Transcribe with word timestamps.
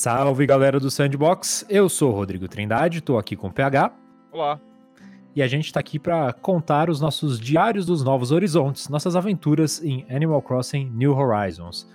Salve 0.00 0.46
galera 0.46 0.80
do 0.80 0.90
Sandbox, 0.90 1.66
eu 1.68 1.86
sou 1.86 2.10
o 2.10 2.14
Rodrigo 2.14 2.48
Trindade, 2.48 3.00
estou 3.00 3.18
aqui 3.18 3.36
com 3.36 3.48
o 3.48 3.52
PH. 3.52 3.92
Olá. 4.32 4.58
E 5.36 5.42
a 5.42 5.46
gente 5.46 5.66
está 5.66 5.78
aqui 5.78 5.98
para 5.98 6.32
contar 6.32 6.88
os 6.88 7.02
nossos 7.02 7.38
diários 7.38 7.84
dos 7.84 8.02
novos 8.02 8.32
horizontes, 8.32 8.88
nossas 8.88 9.14
aventuras 9.14 9.84
em 9.84 10.06
Animal 10.08 10.40
Crossing 10.40 10.86
New 10.86 11.14
Horizons. 11.14 11.86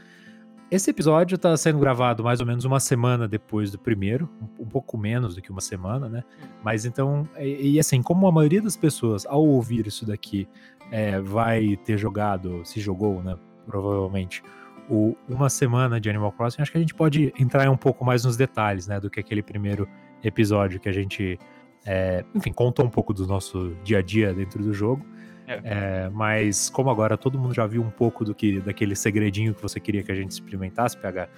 Esse 0.69 0.91
episódio 0.91 1.33
está 1.33 1.57
sendo 1.57 1.79
gravado 1.79 2.23
mais 2.23 2.39
ou 2.39 2.45
menos 2.45 2.63
uma 2.63 2.79
semana 2.79 3.27
depois 3.27 3.71
do 3.71 3.79
primeiro, 3.79 4.29
um 4.59 4.67
pouco 4.67 4.99
menos 4.99 5.33
do 5.33 5.41
que 5.41 5.49
uma 5.49 5.59
semana, 5.59 6.07
né? 6.07 6.23
Mas 6.63 6.85
então, 6.85 7.27
e, 7.39 7.71
e 7.71 7.79
assim, 7.79 8.03
como 8.03 8.27
a 8.27 8.31
maioria 8.31 8.61
das 8.61 8.77
pessoas 8.77 9.25
ao 9.25 9.43
ouvir 9.43 9.87
isso 9.87 10.05
daqui 10.05 10.47
é, 10.91 11.19
vai 11.19 11.75
ter 11.83 11.97
jogado, 11.97 12.63
se 12.65 12.79
jogou, 12.79 13.23
né? 13.23 13.35
Provavelmente 13.65 14.43
o 14.89 15.15
Uma 15.27 15.49
Semana 15.49 15.99
de 15.99 16.09
Animal 16.09 16.31
Crossing, 16.31 16.61
acho 16.61 16.71
que 16.71 16.77
a 16.77 16.81
gente 16.81 16.93
pode 16.93 17.33
entrar 17.39 17.69
um 17.69 17.77
pouco 17.77 18.03
mais 18.05 18.23
nos 18.23 18.37
detalhes, 18.37 18.87
né, 18.87 18.99
do 18.99 19.09
que 19.09 19.19
aquele 19.19 19.41
primeiro 19.41 19.87
episódio 20.23 20.79
que 20.79 20.89
a 20.89 20.91
gente, 20.91 21.39
é, 21.85 22.23
enfim, 22.33 22.51
contou 22.51 22.85
um 22.85 22.89
pouco 22.89 23.13
do 23.13 23.25
nosso 23.25 23.75
dia 23.83 23.99
a 23.99 24.01
dia 24.01 24.33
dentro 24.33 24.63
do 24.63 24.73
jogo. 24.73 25.05
É. 25.47 25.61
É, 25.63 26.09
mas 26.09 26.69
como 26.69 26.89
agora 26.89 27.17
todo 27.17 27.37
mundo 27.37 27.53
já 27.53 27.67
viu 27.67 27.81
um 27.81 27.91
pouco 27.91 28.25
do 28.25 28.33
que 28.33 28.59
daquele 28.59 28.95
segredinho 28.95 29.53
que 29.53 29.61
você 29.61 29.79
queria 29.79 30.01
que 30.01 30.11
a 30.11 30.15
gente 30.15 30.31
experimentasse, 30.31 30.97
PH, 30.97 31.29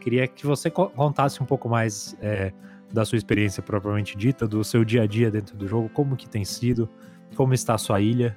queria 0.00 0.26
que 0.26 0.44
você 0.44 0.68
contasse 0.68 1.40
um 1.40 1.46
pouco 1.46 1.68
mais 1.68 2.16
é, 2.20 2.52
da 2.92 3.04
sua 3.04 3.16
experiência 3.16 3.62
propriamente 3.62 4.16
dita, 4.16 4.46
do 4.46 4.64
seu 4.64 4.84
dia 4.84 5.02
a 5.02 5.06
dia 5.06 5.30
dentro 5.30 5.56
do 5.56 5.66
jogo, 5.68 5.88
como 5.90 6.16
que 6.16 6.28
tem 6.28 6.44
sido, 6.44 6.88
como 7.36 7.54
está 7.54 7.74
a 7.74 7.78
sua 7.78 8.00
ilha, 8.00 8.36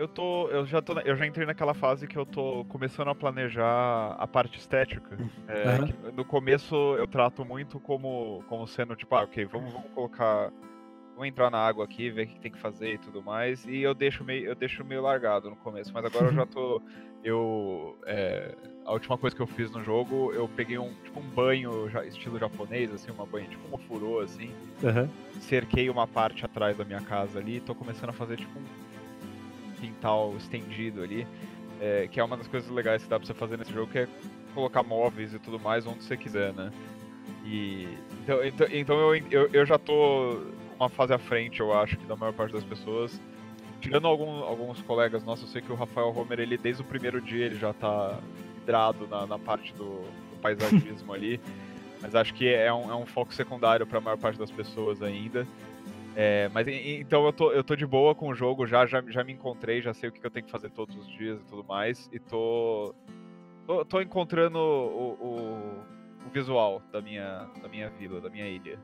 eu 0.00 0.08
tô. 0.08 0.48
Eu 0.48 0.64
já 0.64 0.80
tô. 0.80 0.98
Eu 1.00 1.14
já 1.14 1.26
entrei 1.26 1.46
naquela 1.46 1.74
fase 1.74 2.06
que 2.06 2.16
eu 2.16 2.24
tô 2.24 2.64
começando 2.64 3.08
a 3.08 3.14
planejar 3.14 4.16
a 4.18 4.26
parte 4.26 4.58
estética. 4.58 5.18
É, 5.46 5.78
uhum. 5.78 6.12
no 6.16 6.24
começo 6.24 6.74
eu 6.96 7.06
trato 7.06 7.44
muito 7.44 7.78
como, 7.78 8.42
como 8.48 8.66
sendo, 8.66 8.96
tipo, 8.96 9.14
ah, 9.14 9.24
ok, 9.24 9.44
vamos, 9.44 9.72
vamos 9.72 9.90
colocar. 9.90 10.50
Vamos 11.12 11.28
entrar 11.28 11.50
na 11.50 11.58
água 11.58 11.84
aqui, 11.84 12.08
ver 12.08 12.22
o 12.22 12.28
que 12.28 12.40
tem 12.40 12.50
que 12.50 12.58
fazer 12.58 12.94
e 12.94 12.98
tudo 12.98 13.22
mais. 13.22 13.66
E 13.66 13.82
eu 13.82 13.92
deixo 13.92 14.24
meio, 14.24 14.46
eu 14.46 14.54
deixo 14.54 14.82
meio 14.82 15.02
largado 15.02 15.50
no 15.50 15.56
começo, 15.56 15.92
mas 15.92 16.02
agora 16.02 16.26
eu 16.26 16.32
já 16.32 16.46
tô. 16.46 16.80
Eu. 17.22 17.98
É, 18.06 18.54
a 18.86 18.92
última 18.94 19.18
coisa 19.18 19.36
que 19.36 19.42
eu 19.42 19.46
fiz 19.46 19.70
no 19.70 19.84
jogo, 19.84 20.32
eu 20.32 20.48
peguei 20.48 20.78
um, 20.78 20.94
tipo, 21.04 21.20
um 21.20 21.28
banho 21.28 21.86
estilo 22.08 22.38
japonês, 22.38 22.90
assim, 22.94 23.10
uma 23.10 23.26
banha, 23.26 23.46
tipo 23.46 23.76
um 23.76 23.76
furô, 23.76 24.20
assim. 24.20 24.50
Uhum. 24.82 25.06
Cerquei 25.38 25.90
uma 25.90 26.06
parte 26.06 26.46
atrás 26.46 26.78
da 26.78 26.84
minha 26.86 27.02
casa 27.02 27.38
ali 27.38 27.56
e 27.56 27.60
tô 27.60 27.74
começando 27.74 28.08
a 28.08 28.14
fazer, 28.14 28.38
tipo, 28.38 28.58
um 28.58 28.89
quintal 29.80 30.34
estendido 30.36 31.02
ali, 31.02 31.26
é, 31.80 32.08
que 32.10 32.20
é 32.20 32.24
uma 32.24 32.36
das 32.36 32.46
coisas 32.46 32.70
legais 32.70 33.02
que 33.02 33.08
dá 33.08 33.18
pra 33.18 33.26
você 33.26 33.34
fazer 33.34 33.56
nesse 33.56 33.72
jogo, 33.72 33.90
que 33.90 34.00
é 34.00 34.08
colocar 34.54 34.82
móveis 34.82 35.32
e 35.32 35.38
tudo 35.38 35.58
mais 35.58 35.86
onde 35.86 36.02
você 36.02 36.16
quiser, 36.16 36.52
né? 36.52 36.70
E, 37.44 37.88
então, 38.22 38.44
então, 38.44 38.66
então 38.70 38.98
eu, 38.98 39.26
eu, 39.30 39.50
eu 39.52 39.66
já 39.66 39.78
tô 39.78 40.42
uma 40.78 40.88
fase 40.88 41.12
à 41.12 41.18
frente, 41.18 41.60
eu 41.60 41.78
acho, 41.78 41.96
que 41.96 42.06
da 42.06 42.16
maior 42.16 42.32
parte 42.32 42.52
das 42.52 42.64
pessoas. 42.64 43.20
Tirando 43.80 44.06
algum, 44.06 44.42
alguns 44.44 44.80
colegas 44.82 45.22
nossos, 45.24 45.44
eu 45.44 45.50
sei 45.50 45.62
que 45.62 45.72
o 45.72 45.74
Rafael 45.74 46.14
Homer, 46.14 46.40
ele 46.40 46.56
desde 46.56 46.82
o 46.82 46.84
primeiro 46.84 47.20
dia, 47.20 47.46
ele 47.46 47.58
já 47.58 47.72
tá 47.72 48.18
vidrado 48.58 49.06
na, 49.06 49.26
na 49.26 49.38
parte 49.38 49.72
do, 49.74 50.02
do 50.02 50.40
paisagismo 50.40 51.12
ali. 51.14 51.40
Mas 52.00 52.14
acho 52.14 52.32
que 52.32 52.48
é 52.48 52.72
um, 52.72 52.90
é 52.90 52.94
um 52.94 53.04
foco 53.04 53.32
secundário 53.34 53.86
para 53.86 53.98
a 53.98 54.00
maior 54.00 54.16
parte 54.16 54.38
das 54.38 54.50
pessoas 54.50 55.02
ainda. 55.02 55.46
É, 56.16 56.50
mas 56.52 56.66
então 56.68 57.24
eu 57.24 57.32
tô, 57.32 57.52
eu 57.52 57.62
tô 57.62 57.76
de 57.76 57.86
boa 57.86 58.14
com 58.14 58.28
o 58.28 58.34
jogo, 58.34 58.66
já, 58.66 58.84
já, 58.86 59.02
já 59.08 59.22
me 59.22 59.32
encontrei, 59.32 59.80
já 59.80 59.94
sei 59.94 60.08
o 60.08 60.12
que 60.12 60.24
eu 60.24 60.30
tenho 60.30 60.44
que 60.44 60.50
fazer 60.50 60.70
todos 60.70 60.96
os 60.96 61.06
dias 61.06 61.40
e 61.40 61.44
tudo 61.44 61.64
mais. 61.64 62.08
E 62.12 62.18
tô. 62.18 62.94
tô, 63.66 63.84
tô 63.84 64.00
encontrando 64.00 64.58
o, 64.58 65.16
o, 65.20 66.26
o, 66.26 66.30
visual 66.32 66.82
da 66.92 67.00
minha, 67.00 67.46
da 67.62 67.68
minha 67.68 67.88
vila, 67.90 68.20
da 68.20 68.28
minha 68.28 68.46
ilha. 68.46 68.78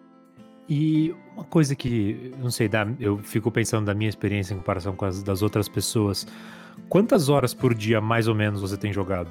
E 0.68 1.14
uma 1.34 1.44
coisa 1.44 1.76
que, 1.76 2.32
não 2.38 2.50
sei, 2.50 2.68
eu 2.98 3.18
fico 3.18 3.50
pensando 3.50 3.86
da 3.86 3.94
minha 3.94 4.08
experiência 4.08 4.52
em 4.52 4.58
comparação 4.58 4.96
com 4.96 5.04
as 5.04 5.22
das 5.22 5.42
outras 5.42 5.68
pessoas. 5.68 6.26
Quantas 6.88 7.28
horas 7.28 7.54
por 7.54 7.74
dia, 7.74 8.00
mais 8.00 8.28
ou 8.28 8.34
menos, 8.34 8.60
você 8.60 8.76
tem 8.76 8.92
jogado? 8.92 9.30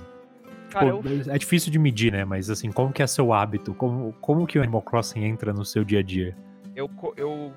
Cara, 0.70 0.94
tipo, 0.94 1.08
eu... 1.08 1.34
É 1.34 1.38
difícil 1.38 1.72
de 1.72 1.80
medir, 1.80 2.12
né? 2.12 2.26
Mas 2.26 2.50
assim, 2.50 2.72
como 2.72 2.92
que 2.92 3.02
é 3.02 3.08
seu 3.08 3.34
hábito? 3.34 3.74
Como, 3.74 4.14
como 4.22 4.46
que 4.46 4.58
o 4.58 4.62
Animal 4.62 4.82
Crossing 4.82 5.24
entra 5.24 5.54
no 5.54 5.64
seu 5.66 5.84
dia 5.84 6.00
a 6.00 6.04
dia? 6.04 6.36
Eu, 6.76 6.90
eu 7.16 7.54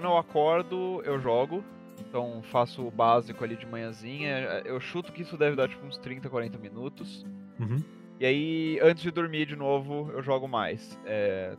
quando 0.00 0.06
eu 0.06 0.16
acordo, 0.16 1.02
eu 1.04 1.20
jogo. 1.20 1.62
Então 1.98 2.42
faço 2.44 2.86
o 2.86 2.90
básico 2.90 3.44
ali 3.44 3.54
de 3.54 3.66
manhãzinha. 3.66 4.62
Eu 4.64 4.80
chuto 4.80 5.12
que 5.12 5.20
isso 5.20 5.36
deve 5.36 5.54
dar 5.54 5.68
tipo 5.68 5.84
uns 5.84 5.98
30, 5.98 6.30
40 6.30 6.56
minutos. 6.56 7.26
Uhum. 7.58 7.76
E 8.18 8.24
aí, 8.24 8.78
antes 8.82 9.02
de 9.02 9.10
dormir 9.10 9.44
de 9.44 9.54
novo, 9.54 10.10
eu 10.12 10.22
jogo 10.22 10.48
mais. 10.48 10.98
É, 11.04 11.54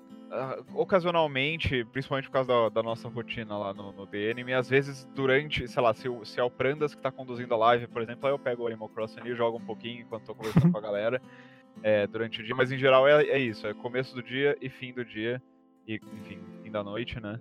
ocasionalmente, 0.74 1.86
principalmente 1.86 2.26
por 2.26 2.34
causa 2.34 2.48
da, 2.48 2.70
da 2.70 2.84
nossa 2.84 3.08
rotina 3.08 3.56
lá 3.58 3.74
no, 3.76 3.92
no 3.92 4.08
DNM, 4.08 4.54
às 4.54 4.68
vezes 4.68 5.08
durante, 5.14 5.68
sei 5.68 5.84
lá, 5.84 5.94
se, 5.94 6.08
se 6.24 6.40
é 6.40 6.44
o 6.44 6.50
Prandas 6.50 6.96
que 6.96 7.02
tá 7.02 7.12
conduzindo 7.12 7.54
a 7.54 7.58
live, 7.58 7.88
por 7.88 8.02
exemplo, 8.02 8.28
aí 8.28 8.34
eu 8.34 8.40
pego 8.40 8.64
o 8.64 8.68
Animal 8.68 8.90
Crossing 8.90 9.20
ali 9.20 9.32
e 9.32 9.36
jogo 9.36 9.58
um 9.58 9.66
pouquinho 9.66 10.02
enquanto 10.02 10.26
tô 10.26 10.34
conversando 10.34 10.72
com 10.72 10.78
a 10.80 10.82
galera 10.82 11.22
é, 11.84 12.08
durante 12.08 12.42
o 12.42 12.44
dia. 12.44 12.56
Mas 12.56 12.72
em 12.72 12.78
geral 12.78 13.08
é, 13.08 13.24
é 13.24 13.38
isso, 13.38 13.68
é 13.68 13.74
começo 13.74 14.16
do 14.16 14.24
dia 14.24 14.58
e 14.60 14.68
fim 14.68 14.92
do 14.94 15.06
dia. 15.06 15.42
E, 15.88 15.96
enfim, 15.96 16.40
fim 16.64 16.72
da 16.72 16.84
noite, 16.84 17.20
né? 17.20 17.40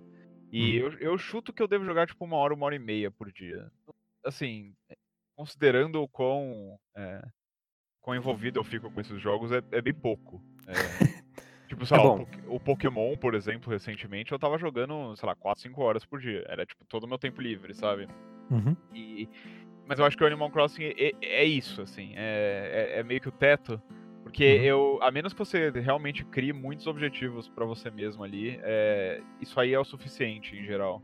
E 0.51 0.81
hum. 0.81 0.85
eu, 0.85 0.93
eu 0.99 1.17
chuto 1.17 1.53
que 1.53 1.63
eu 1.63 1.67
devo 1.67 1.85
jogar 1.85 2.05
tipo 2.05 2.25
uma 2.25 2.35
hora, 2.35 2.53
uma 2.53 2.65
hora 2.65 2.75
e 2.75 2.79
meia 2.79 3.09
por 3.09 3.31
dia. 3.31 3.71
Assim, 4.23 4.73
considerando 5.35 6.01
o 6.01 6.07
quão, 6.07 6.77
é, 6.95 7.21
quão 8.01 8.15
envolvido 8.15 8.59
eu 8.59 8.63
fico 8.63 8.91
com 8.91 8.99
esses 8.99 9.19
jogos, 9.21 9.51
é, 9.51 9.63
é 9.71 9.81
bem 9.81 9.93
pouco. 9.93 10.43
É, 10.67 11.67
tipo, 11.67 11.85
sei 11.85 11.97
é 11.97 12.01
lá, 12.01 12.15
o, 12.15 12.27
o, 12.55 12.59
Pokémon, 12.59 13.15
por 13.15 13.33
exemplo, 13.33 13.71
recentemente, 13.71 14.31
eu 14.31 14.39
tava 14.39 14.57
jogando, 14.57 15.15
sei 15.15 15.27
lá, 15.27 15.35
4, 15.35 15.63
5 15.63 15.81
horas 15.81 16.05
por 16.05 16.19
dia. 16.19 16.45
Era 16.47 16.65
tipo 16.65 16.83
todo 16.85 17.05
o 17.05 17.07
meu 17.07 17.17
tempo 17.17 17.41
livre, 17.41 17.73
sabe? 17.73 18.07
Uhum. 18.49 18.75
E, 18.93 19.29
mas 19.87 19.99
eu 19.99 20.05
acho 20.05 20.17
que 20.17 20.23
o 20.23 20.27
Animal 20.27 20.51
Crossing 20.51 20.83
é, 20.83 21.11
é 21.21 21.45
isso, 21.45 21.81
assim. 21.81 22.13
É, 22.15 22.91
é, 22.95 22.99
é 22.99 23.03
meio 23.03 23.21
que 23.21 23.29
o 23.29 23.31
teto 23.31 23.81
porque 24.23 24.57
uhum. 24.57 24.63
eu, 24.63 24.99
a 25.01 25.11
menos 25.11 25.33
que 25.33 25.39
você 25.39 25.69
realmente 25.71 26.23
crie 26.23 26.53
muitos 26.53 26.87
objetivos 26.87 27.47
para 27.47 27.65
você 27.65 27.89
mesmo 27.89 28.23
ali, 28.23 28.59
é, 28.63 29.21
isso 29.41 29.59
aí 29.59 29.73
é 29.73 29.79
o 29.79 29.83
suficiente 29.83 30.55
em 30.55 30.63
geral. 30.63 31.01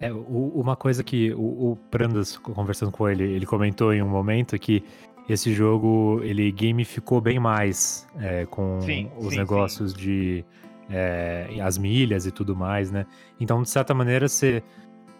É, 0.00 0.12
uma 0.12 0.74
coisa 0.74 1.04
que 1.04 1.32
o, 1.32 1.72
o, 1.72 1.76
Prandas, 1.90 2.36
conversando 2.36 2.90
com 2.90 3.08
ele, 3.08 3.22
ele 3.22 3.46
comentou 3.46 3.94
em 3.94 4.02
um 4.02 4.08
momento 4.08 4.58
que 4.58 4.82
esse 5.28 5.52
jogo 5.52 6.20
ele 6.24 6.50
gamificou 6.50 7.20
bem 7.20 7.38
mais 7.38 8.08
é, 8.18 8.44
com 8.46 8.80
sim, 8.80 9.08
os 9.16 9.30
sim, 9.30 9.36
negócios 9.36 9.92
sim. 9.92 9.98
de 9.98 10.44
é, 10.90 11.46
as 11.62 11.78
milhas 11.78 12.26
e 12.26 12.32
tudo 12.32 12.56
mais, 12.56 12.90
né? 12.90 13.06
Então, 13.38 13.62
de 13.62 13.70
certa 13.70 13.94
maneira, 13.94 14.26
você 14.26 14.60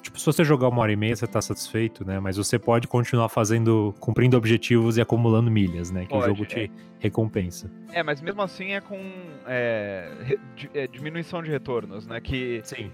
Tipo, 0.03 0.19
se 0.19 0.27
você 0.27 0.43
jogar 0.43 0.69
uma 0.69 0.83
hora 0.83 0.93
e 0.93 0.97
meia, 0.97 1.15
você 1.15 1.27
tá 1.29 1.41
satisfeito, 1.41 2.05
né? 2.05 2.19
Mas 2.19 2.37
você 2.37 2.59
pode 2.59 2.89
continuar 2.89 3.29
fazendo, 3.29 3.95
cumprindo 4.01 4.37
objetivos 4.37 4.97
e 4.97 5.01
acumulando 5.01 5.51
milhas, 5.51 5.93
né? 5.93 6.03
Que 6.03 6.09
pode, 6.09 6.25
o 6.25 6.27
jogo 6.27 6.45
te 6.45 6.65
é. 6.65 6.71
recompensa. 6.99 7.71
É, 7.93 8.03
mas 8.03 8.21
mesmo 8.21 8.43
assim 8.43 8.73
é 8.73 8.81
com 8.81 8.99
é, 9.47 10.37
é, 10.75 10.87
diminuição 10.89 11.41
de 11.41 11.51
retornos, 11.51 12.05
né? 12.07 12.21
Que 12.21 12.61
Sim. 12.65 12.91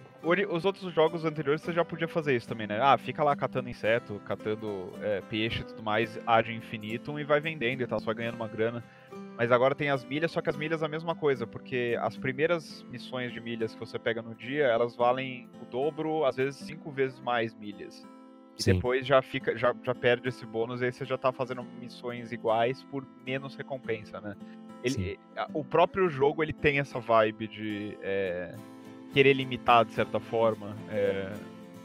os 0.51 0.65
outros 0.67 0.93
jogos 0.93 1.25
anteriores 1.25 1.63
você 1.63 1.73
já 1.73 1.83
podia 1.83 2.07
fazer 2.07 2.37
isso 2.37 2.47
também, 2.47 2.67
né? 2.67 2.79
Ah, 2.81 2.99
fica 2.99 3.25
lá 3.25 3.35
catando 3.35 3.71
inseto, 3.71 4.21
catando 4.27 4.93
é, 5.01 5.23
peixe 5.23 5.63
e 5.63 5.65
tudo 5.65 5.83
mais, 5.83 6.21
ad 6.27 6.53
infinitum 6.53 7.19
e 7.19 7.25
vai 7.25 7.41
vendendo 7.41 7.81
e 7.83 7.87
tal, 7.87 7.99
você 7.99 8.07
vai 8.07 8.17
ganhando 8.17 8.35
uma 8.35 8.49
grana. 8.49 8.85
Mas 9.39 9.53
agora 9.53 9.73
tem 9.73 9.89
as 9.89 10.05
milhas, 10.05 10.33
só 10.33 10.43
que 10.43 10.51
as 10.51 10.57
milhas 10.57 10.83
é 10.83 10.87
a 10.87 10.89
mesma 10.89 11.15
coisa, 11.15 11.47
porque 11.47 11.97
as 12.01 12.17
primeiras 12.17 12.85
missões 12.91 13.33
de 13.33 13.41
milhas 13.41 13.73
que 13.73 13.79
você 13.79 13.97
pega 13.97 14.21
no 14.21 14.35
dia, 14.35 14.65
elas 14.65 14.97
valem 14.97 15.49
o 15.63 15.65
dobro, 15.65 16.25
às 16.25 16.35
vezes 16.35 16.57
cinco 16.57 16.91
vezes 16.91 17.21
mais 17.21 17.55
milhas. 17.55 18.05
E 18.59 18.63
Sim. 18.65 18.75
depois 18.75 19.07
já 19.07 19.23
fica, 19.23 19.57
já, 19.57 19.73
já 19.85 19.95
perde 19.95 20.29
esse 20.29 20.45
bônus 20.45 20.81
e 20.81 20.87
aí 20.87 20.93
você 20.93 21.05
já 21.05 21.17
tá 21.17 21.31
fazendo 21.31 21.63
missões 21.81 22.33
iguais 22.33 22.83
por 22.91 23.07
menos 23.25 23.55
recompensa, 23.55 24.21
né? 24.21 24.35
Ele, 24.83 25.21
o 25.55 25.65
próprio 25.65 26.09
jogo 26.09 26.43
ele 26.43 26.53
tem 26.53 26.81
essa 26.81 26.99
vibe 26.99 27.47
de 27.47 27.97
é, 28.03 28.53
querer 29.13 29.35
limitar 29.35 29.85
de 29.85 29.93
certa 29.93 30.19
forma 30.19 30.77
é, 30.91 31.33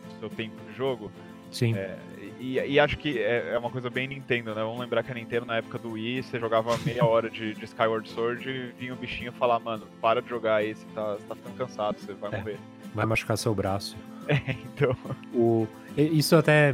o 0.07 0.19
seu 0.19 0.29
tempo 0.31 0.55
de 0.65 0.73
jogo. 0.75 1.11
Sim. 1.51 1.75
É, 1.75 1.99
e, 2.43 2.59
e, 2.73 2.77
acho 2.77 2.97
que 2.97 3.17
é, 3.19 3.53
é, 3.53 3.57
uma 3.57 3.69
coisa 3.69 3.89
bem 3.89 4.05
Nintendo, 4.05 4.53
né? 4.53 4.61
Vamos 4.61 4.77
lembrar 4.77 5.01
que 5.01 5.09
a 5.09 5.15
Nintendo 5.15 5.45
na 5.45 5.55
época 5.55 5.77
do 5.77 5.91
Wii, 5.91 6.23
você 6.23 6.37
jogava 6.37 6.77
meia 6.85 7.05
hora 7.05 7.29
de, 7.29 7.53
de 7.53 7.63
Skyward 7.63 8.09
Sword 8.09 8.49
e 8.49 8.73
vinha 8.77 8.91
o 8.91 8.97
bichinho 8.97 9.31
falar, 9.31 9.61
mano, 9.61 9.87
para 10.01 10.21
de 10.21 10.27
jogar 10.27 10.55
aí, 10.55 10.75
você 10.75 10.85
tá, 10.93 11.13
você 11.13 11.23
tá 11.23 11.35
ficando 11.35 11.55
cansado, 11.55 11.97
você 11.97 12.13
vai 12.13 12.33
é, 12.33 12.37
morrer. 12.37 12.59
Vai 12.93 13.05
machucar 13.05 13.37
seu 13.37 13.55
braço. 13.55 13.95
É, 14.25 14.39
então. 14.51 14.95
O, 15.33 15.67
isso 15.97 16.33
até 16.37 16.73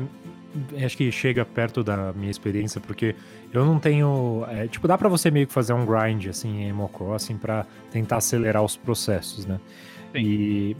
acho 0.86 0.96
que 0.96 1.12
chega 1.12 1.44
perto 1.44 1.84
da 1.84 2.14
minha 2.14 2.30
experiência, 2.30 2.80
porque 2.80 3.16
eu 3.52 3.66
não 3.66 3.80
tenho. 3.80 4.46
É, 4.50 4.68
tipo, 4.68 4.88
dá 4.88 4.96
pra 4.96 5.10
você 5.10 5.32
meio 5.32 5.48
que 5.48 5.54
fazer 5.54 5.74
um 5.74 5.84
grind 5.84 6.28
assim 6.28 6.60
em 6.62 6.66
Animal 6.66 6.90
Crossing 6.90 7.38
pra 7.38 7.66
tentar 7.92 8.18
acelerar 8.18 8.64
os 8.64 8.78
processos, 8.78 9.48
né? 9.48 9.60
Sim. 10.12 10.20
E 10.20 10.78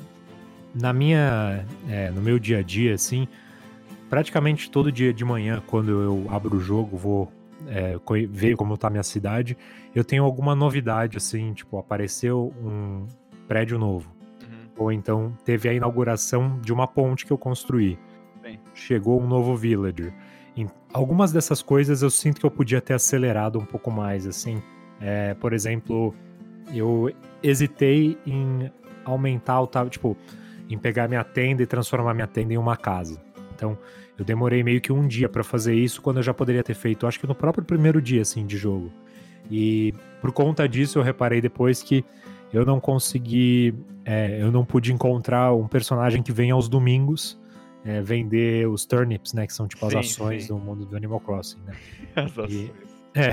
na 0.76 0.94
minha. 0.94 1.66
É, 1.90 2.12
no 2.12 2.22
meu 2.22 2.38
dia 2.38 2.60
a 2.60 2.62
dia, 2.62 2.94
assim 2.94 3.28
praticamente 4.10 4.72
todo 4.72 4.92
dia 4.92 5.14
de 5.14 5.24
manhã, 5.24 5.62
quando 5.68 5.92
eu 6.02 6.26
abro 6.30 6.58
o 6.58 6.60
jogo, 6.60 6.98
vou 6.98 7.32
é, 7.68 7.96
ver 8.30 8.56
como 8.56 8.78
tá 8.78 8.88
a 8.88 8.90
minha 8.90 9.04
cidade, 9.04 9.58
eu 9.94 10.04
tenho 10.04 10.24
alguma 10.24 10.56
novidade, 10.56 11.18
assim, 11.18 11.54
tipo, 11.54 11.78
apareceu 11.78 12.54
um 12.62 13.06
prédio 13.48 13.78
novo. 13.78 14.12
Uhum. 14.42 14.70
Ou 14.78 14.92
então 14.92 15.34
teve 15.46 15.70
a 15.70 15.74
inauguração 15.74 16.60
de 16.60 16.74
uma 16.74 16.88
ponte 16.88 17.26
que 17.26 17.32
eu 17.32 17.38
construí. 17.38 17.98
Sim. 18.44 18.58
Chegou 18.74 19.22
um 19.22 19.28
novo 19.28 19.56
villager. 19.56 20.14
Em 20.56 20.68
algumas 20.94 21.32
dessas 21.32 21.62
coisas 21.62 22.02
eu 22.02 22.10
sinto 22.10 22.40
que 22.40 22.46
eu 22.46 22.52
podia 22.52 22.82
ter 22.82 22.94
acelerado 22.94 23.60
um 23.60 23.66
pouco 23.66 23.92
mais, 23.92 24.26
assim. 24.26 24.62
É, 25.00 25.34
por 25.36 25.54
exemplo, 25.54 26.14
eu 26.74 27.12
hesitei 27.42 28.18
em 28.26 28.72
aumentar 29.06 29.62
o 29.62 29.68
tipo, 29.88 30.18
em 30.70 30.78
pegar 30.78 31.08
minha 31.08 31.24
tenda 31.24 31.64
e 31.64 31.66
transformar 31.66 32.14
minha 32.14 32.28
tenda 32.28 32.54
em 32.54 32.58
uma 32.58 32.78
casa. 32.78 33.20
Então, 33.60 33.78
eu 34.18 34.24
demorei 34.24 34.64
meio 34.64 34.80
que 34.80 34.92
um 34.92 35.06
dia 35.06 35.28
para 35.28 35.44
fazer 35.44 35.76
isso, 35.76 36.02
quando 36.02 36.18
eu 36.18 36.24
já 36.24 36.34
poderia 36.34 36.64
ter 36.64 36.74
feito, 36.74 37.06
acho 37.06 37.20
que 37.20 37.28
no 37.28 37.36
próprio 37.36 37.64
primeiro 37.64 38.02
dia, 38.02 38.22
assim, 38.22 38.46
de 38.46 38.58
jogo. 38.58 38.90
E 39.52 39.94
por 40.22 40.32
conta 40.32 40.68
disso, 40.68 40.98
eu 40.98 41.04
reparei 41.04 41.42
depois 41.42 41.84
que 41.84 42.06
eu 42.54 42.66
não 42.66 42.80
consegui, 42.80 43.76
é, 44.06 44.42
eu 44.42 44.50
não 44.50 44.64
pude 44.64 44.94
encontrar 44.94 45.54
um 45.54 45.68
personagem 45.68 46.24
que 46.24 46.32
vem 46.32 46.52
aos 46.52 46.70
domingos 46.70 47.38
é, 47.84 48.02
vender 48.02 48.68
os 48.68 48.86
turnips, 48.86 49.34
né, 49.34 49.46
que 49.46 49.54
são 49.54 49.68
tipo 49.68 49.86
as 49.86 49.92
sim, 49.92 50.00
ações 50.00 50.44
sim. 50.44 50.48
do 50.50 50.58
mundo 50.58 50.86
do 50.86 50.96
Animal 50.96 51.20
Crossing, 51.20 51.60
né? 51.66 51.76
As 52.16 52.32
ações. 52.32 52.54
E, 52.54 52.72
é, 53.16 53.32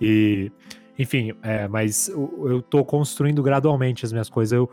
e 0.00 0.52
enfim, 0.98 1.32
é, 1.42 1.66
mas 1.68 2.08
eu, 2.08 2.46
eu 2.48 2.62
tô 2.62 2.84
construindo 2.84 3.42
gradualmente 3.42 4.04
as 4.04 4.12
minhas 4.12 4.28
coisas. 4.28 4.52
Eu, 4.52 4.70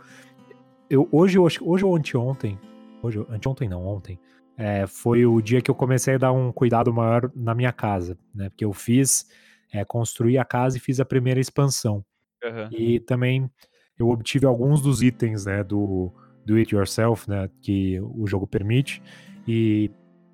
eu 0.90 1.08
hoje, 1.12 1.40
hoje, 1.40 1.60
hoje 1.62 1.84
ou 1.84 1.96
anteontem, 1.96 2.60
hoje, 3.02 3.26
anteontem 3.30 3.68
não, 3.68 3.86
ontem, 3.86 4.20
é, 4.62 4.86
foi 4.86 5.26
o 5.26 5.42
dia 5.42 5.60
que 5.60 5.72
eu 5.72 5.76
comecei 5.76 6.14
a 6.14 6.18
dar 6.20 6.32
um 6.32 6.52
cuidado 6.52 6.94
maior 6.94 7.32
na 7.36 7.56
minha 7.56 7.74
casa, 7.74 8.16
né? 8.34 8.48
Porque 8.50 8.64
eu 8.64 8.72
fiz, 8.72 9.26
é, 9.74 9.84
construí 9.84 10.38
a 10.38 10.46
casa 10.46 10.78
e 10.78 10.80
fiz 10.80 11.00
a 11.00 11.06
primeira 11.06 11.40
expansão. 11.40 12.06
Uhum. 12.44 12.70
E 12.72 13.00
também 13.00 13.50
eu 13.98 14.10
obtive 14.10 14.46
alguns 14.46 14.80
dos 14.80 15.02
itens, 15.02 15.46
né, 15.46 15.64
do, 15.64 16.14
do 16.46 16.58
It 16.58 16.76
Yourself, 16.76 17.28
né, 17.28 17.50
que 17.60 18.00
o 18.00 18.28
jogo 18.28 18.46
permite, 18.46 19.02
e 19.48 19.90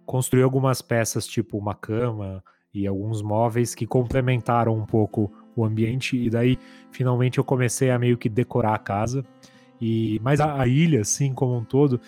construí 0.06 0.44
algumas 0.44 0.82
peças, 0.82 1.26
tipo 1.26 1.58
uma 1.58 1.74
cama 1.74 2.44
e 2.74 2.86
alguns 2.86 3.22
móveis 3.22 3.74
que 3.74 3.88
complementaram 3.88 4.76
um 4.76 4.86
pouco 4.86 5.32
o 5.56 5.64
ambiente, 5.64 6.18
e 6.18 6.30
daí 6.30 6.60
finalmente 6.92 7.38
eu 7.38 7.46
comecei 7.46 7.92
a 7.92 7.98
meio 7.98 8.18
que 8.18 8.28
decorar 8.28 8.74
a 8.74 8.80
casa. 8.80 9.24
E, 9.80 10.20
mas 10.22 10.42
a, 10.42 10.62
a 10.62 10.68
ilha, 10.68 11.02
assim, 11.02 11.34
como 11.34 11.56
um 11.56 11.64
todo, 11.64 12.02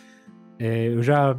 é, 0.58 0.90
eu 0.90 1.02
já 1.02 1.38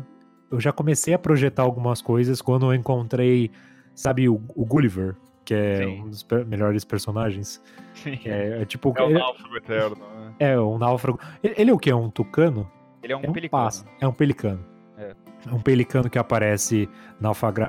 eu 0.51 0.61
já 0.61 0.73
comecei 0.73 1.15
a 1.15 1.19
projetar 1.19 1.63
algumas 1.63 2.03
coisas 2.03 2.43
quando 2.43 2.67
eu 2.67 2.75
encontrei, 2.75 3.51
sabe, 3.95 4.29
o, 4.29 4.43
o 4.55 4.65
Gulliver, 4.65 5.15
que 5.45 5.55
é 5.55 5.79
Sim. 5.79 6.03
um 6.03 6.09
dos 6.09 6.27
melhores 6.47 6.85
personagens. 6.85 7.63
Sim. 7.95 8.19
É, 8.25 8.63
é, 8.63 8.65
tipo. 8.65 8.93
É 8.97 9.03
o 9.03 9.11
náufrago 9.11 9.57
eterno, 9.57 9.97
né? 9.97 10.35
É, 10.39 10.61
um 10.61 10.79
náufrago. 10.79 11.21
Ele, 11.43 11.55
ele 11.57 11.71
é 11.71 11.75
o 11.75 11.79
que? 11.79 11.91
É 11.91 11.95
um 11.95 12.11
tucano? 12.11 12.71
Ele 13.03 13.13
é 13.13 13.17
um 13.17 13.21
é 13.23 13.31
pelicano. 13.31 13.69
Um 13.69 13.85
é 14.01 14.09
um 14.09 14.13
pelicano. 14.13 14.67
É. 14.99 15.15
é. 15.47 15.53
um 15.53 15.61
pelicano 15.61 16.11
que 16.11 16.19
aparece 16.19 16.89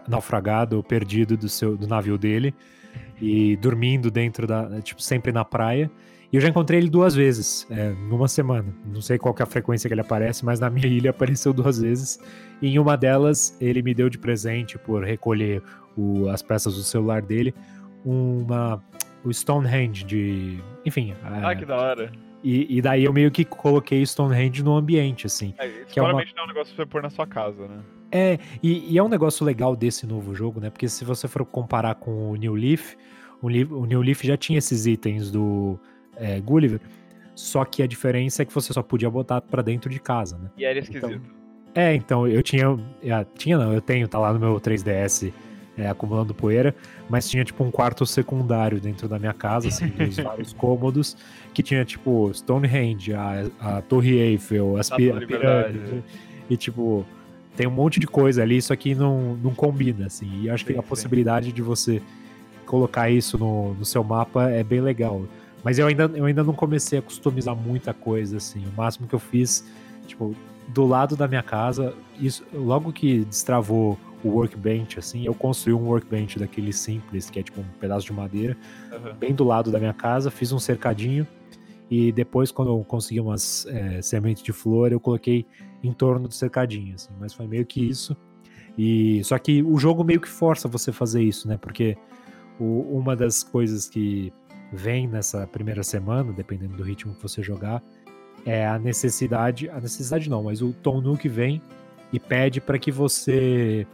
naufragado, 0.08 0.84
perdido 0.84 1.38
do, 1.38 1.48
seu, 1.48 1.78
do 1.78 1.88
navio 1.88 2.18
dele 2.18 2.54
e 3.22 3.56
dormindo 3.58 4.10
dentro 4.10 4.48
da. 4.48 4.82
Tipo, 4.82 5.02
sempre 5.02 5.32
na 5.32 5.46
praia. 5.46 5.90
E 6.32 6.38
eu 6.38 6.42
já 6.42 6.48
encontrei 6.48 6.80
ele 6.80 6.90
duas 6.90 7.14
vezes, 7.14 7.68
é, 7.70 7.90
numa 7.90 8.28
semana. 8.28 8.74
Não 8.86 9.02
sei 9.02 9.18
qual 9.18 9.36
é 9.38 9.44
a 9.44 9.46
frequência 9.46 9.90
que 9.90 9.94
ele 9.94 10.02
aparece, 10.02 10.46
mas 10.46 10.60
na 10.60 10.70
minha 10.70 10.88
ilha 10.88 11.10
apareceu 11.12 11.52
duas 11.52 11.80
vezes. 11.80 12.20
E 12.62 12.70
em 12.70 12.80
uma 12.80 12.96
delas, 12.96 13.58
ele 13.60 13.82
me 13.82 13.94
deu 13.94 14.10
de 14.10 14.18
presente 14.18 14.78
por 14.78 15.04
recolher 15.04 15.62
o, 15.98 16.30
as 16.30 16.42
peças 16.42 16.76
do 16.76 16.84
celular 16.84 17.22
dele, 17.22 17.54
uma 18.06 18.82
o 19.24 19.32
Stonehenge 19.32 20.04
de, 20.04 20.60
enfim. 20.86 21.14
Ah, 21.24 21.52
é, 21.52 21.56
que 21.56 21.66
da 21.66 21.78
hora. 21.78 22.12
E, 22.44 22.78
e, 22.78 22.82
daí 22.82 23.04
eu 23.04 23.14
meio 23.14 23.30
que 23.30 23.46
coloquei 23.46 24.04
Stonehenge 24.04 24.64
no 24.64 24.76
ambiente, 24.76 25.28
assim. 25.28 25.54
É, 25.60 25.68
que 25.88 26.00
é 26.00 26.02
uma... 26.02 26.14
não 26.14 26.20
é 26.20 26.44
um 26.44 26.48
negócio 26.48 26.74
pra 26.74 26.84
você 26.84 26.90
pôr 26.90 27.04
na 27.04 27.10
sua 27.10 27.28
casa, 27.28 27.68
né? 27.68 27.80
É, 28.12 28.40
e, 28.64 28.94
e, 28.94 28.98
é 28.98 29.04
um 29.04 29.08
negócio 29.08 29.46
legal 29.46 29.76
desse 29.76 30.08
novo 30.08 30.34
jogo, 30.34 30.60
né? 30.60 30.70
Porque 30.70 30.90
se 30.90 31.06
você 31.06 31.28
for 31.28 31.46
comparar 31.46 31.96
com 31.96 32.32
o 32.32 32.36
New 32.36 32.56
Leaf, 32.56 32.96
o, 33.42 33.48
o 33.48 33.86
New 33.86 34.02
Leaf 34.02 34.24
já 34.24 34.36
tinha 34.36 34.58
esses 34.58 34.88
itens 34.88 35.30
do 35.30 35.80
é, 36.22 36.40
Gulliver, 36.40 36.80
só 37.34 37.66
que 37.66 37.82
a 37.82 37.88
diferença 37.88 38.44
é 38.44 38.46
que 38.46 38.54
você 38.54 38.72
só 38.72 38.84
podia 38.84 39.10
botar 39.10 39.42
para 39.42 39.62
dentro 39.62 39.90
de 39.90 40.00
casa, 40.00 40.38
né? 40.38 40.50
E 40.56 40.64
era 40.64 40.78
esquisito. 40.78 41.08
Então, 41.08 41.22
é, 41.74 41.96
então 41.96 42.28
eu 42.28 42.44
tinha, 42.44 42.64
eu 43.02 43.26
tinha 43.36 43.58
não, 43.58 43.74
eu 43.74 43.82
tenho, 43.82 44.08
tá 44.08 44.20
lá 44.20 44.32
no 44.32 44.40
meu 44.40 44.60
3DS 44.60 45.34
é, 45.78 45.88
acumulando 45.88 46.34
poeira, 46.34 46.76
mas 47.10 47.30
tinha 47.30 47.44
tipo 47.44 47.64
um 47.64 47.72
quarto 47.72 48.06
secundário 48.06 48.80
dentro 48.80 49.08
da 49.08 49.18
minha 49.18 49.34
casa, 49.34 49.70
assim, 49.70 49.88
dos 49.98 50.18
vários 50.18 50.54
cômodos, 50.54 51.18
que 51.54 51.64
tinha 51.64 51.84
tipo 51.84 52.32
Stonehenge, 52.34 53.14
a, 53.14 53.46
a 53.60 53.82
Torre 53.82 54.20
Eiffel, 54.20 54.78
as 54.78 54.90
pi 54.90 55.12
a 55.12 55.16
pirâmide, 55.16 56.04
e 56.50 56.58
tipo 56.58 57.06
tem 57.56 57.68
um 57.68 57.72
monte 57.72 58.00
de 58.00 58.08
coisa 58.08 58.42
ali, 58.42 58.58
isso 58.58 58.72
aqui 58.72 58.96
não, 58.96 59.36
não 59.36 59.54
combina, 59.54 60.06
assim, 60.06 60.44
e 60.44 60.50
acho 60.50 60.66
sim, 60.66 60.74
que 60.74 60.80
a 60.80 60.82
sim. 60.82 60.88
possibilidade 60.88 61.52
de 61.52 61.62
você 61.62 62.02
colocar 62.66 63.10
isso 63.10 63.38
no, 63.38 63.74
no 63.74 63.84
seu 63.84 64.04
mapa 64.04 64.50
é 64.50 64.64
bem 64.64 64.80
legal. 64.80 65.24
Mas 65.64 65.78
eu 65.78 65.88
ainda, 65.88 66.10
eu 66.16 66.26
ainda 66.26 66.44
não 66.44 66.54
comecei 66.54 67.00
a 67.00 67.02
customizar 67.02 67.56
muita 67.56 67.94
coisa, 67.94 68.38
assim. 68.38 68.64
O 68.66 68.72
máximo 68.76 69.08
que 69.08 69.14
eu 69.14 69.20
fiz, 69.20 69.66
tipo, 70.08 70.36
do 70.68 70.86
lado 70.86 71.16
da 71.16 71.28
minha 71.28 71.44
casa, 71.44 71.94
isso, 72.20 72.44
logo 72.54 72.92
que 72.92 73.26
destravou 73.26 73.98
o 74.24 74.30
workbench, 74.30 75.00
assim, 75.00 75.26
eu 75.26 75.34
construí 75.34 75.74
um 75.74 75.88
workbench 75.88 76.38
daquele 76.38 76.72
simples, 76.72 77.30
que 77.30 77.40
é 77.40 77.44
tipo 77.44 77.62
um 77.62 77.66
pedaço 77.80 78.06
de 78.06 78.14
madeira, 78.14 78.56
uhum. 78.92 79.14
bem 79.16 79.34
do 79.34 79.44
lado 79.44 79.72
da 79.72 79.80
minha 79.80 79.94
casa, 79.94 80.30
fiz 80.30 80.52
um 80.52 80.60
cercadinho, 80.60 81.26
e 81.90 82.12
depois, 82.12 82.52
quando 82.52 82.72
eu 82.72 82.86
consegui 82.86 83.20
umas 83.20 83.66
é, 83.66 84.02
sementes 84.02 84.42
de 84.42 84.54
flor, 84.54 84.94
eu 84.94 85.00
coloquei 85.00 85.46
em 85.84 85.92
torno 85.92 86.28
do 86.28 86.34
cercadinho, 86.34 86.96
assim, 86.96 87.10
mas 87.20 87.34
foi 87.34 87.46
meio 87.48 87.66
que 87.66 87.82
isso. 87.82 88.16
E 88.78 89.22
só 89.26 89.38
que 89.38 89.62
o 89.62 89.78
jogo 89.78 90.02
meio 90.02 90.22
que 90.22 90.30
força 90.30 90.70
você 90.70 90.94
fazer 90.94 91.22
isso, 91.22 91.50
né? 91.50 91.58
Porque 91.58 91.98
o, 92.58 92.98
uma 92.98 93.14
das 93.14 93.44
coisas 93.44 93.90
que 93.90 94.32
vem 94.72 95.08
nessa 95.08 95.46
primeira 95.48 95.84
semana, 95.84 96.32
dependendo 96.32 96.76
do 96.76 96.84
ritmo 96.84 97.14
que 97.14 97.22
você 97.22 97.44
jogar, 97.44 97.82
é 98.46 98.66
a 98.66 98.80
necessidade, 98.80 99.70
a 99.70 99.80
necessidade 99.80 100.30
não, 100.30 100.44
mas 100.44 100.62
o 100.62 100.74
Tom 100.74 101.02
Nook 101.02 101.28
vem 101.28 101.62
e 102.12 102.20
pede 102.20 102.60
para 102.60 102.80
que 102.80 102.92
você 102.92 103.86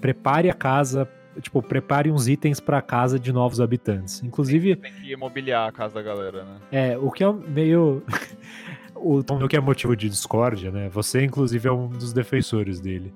prepare 0.00 0.50
a 0.50 0.54
casa, 0.54 1.08
tipo, 1.40 1.62
prepare 1.62 2.10
uns 2.10 2.26
itens 2.26 2.58
para 2.58 2.78
a 2.78 2.82
casa 2.82 3.18
de 3.18 3.32
novos 3.32 3.60
habitantes. 3.60 4.22
Inclusive, 4.22 4.76
tem, 4.76 4.92
tem 4.92 5.00
que 5.00 5.12
imobiliar 5.12 5.68
a 5.68 5.72
casa 5.72 5.94
da 5.94 6.02
galera, 6.02 6.44
né? 6.44 6.56
É, 6.72 6.98
o 6.98 7.10
que 7.10 7.22
é 7.22 7.32
meio 7.32 8.02
o 8.96 9.22
Tom 9.22 9.38
Nook 9.38 9.54
é 9.54 9.60
motivo 9.60 9.96
de 9.96 10.08
discórdia, 10.08 10.70
né? 10.70 10.88
Você 10.88 11.22
inclusive 11.22 11.68
é 11.68 11.72
um 11.72 11.88
dos 11.88 12.12
defensores 12.12 12.80
dele. 12.80 13.12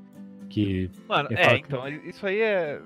Que 0.49 0.91
Mano, 1.09 1.29
é, 1.33 1.57
então, 1.59 1.87
isso 1.89 2.27
aí 2.27 2.41
é 2.41 2.81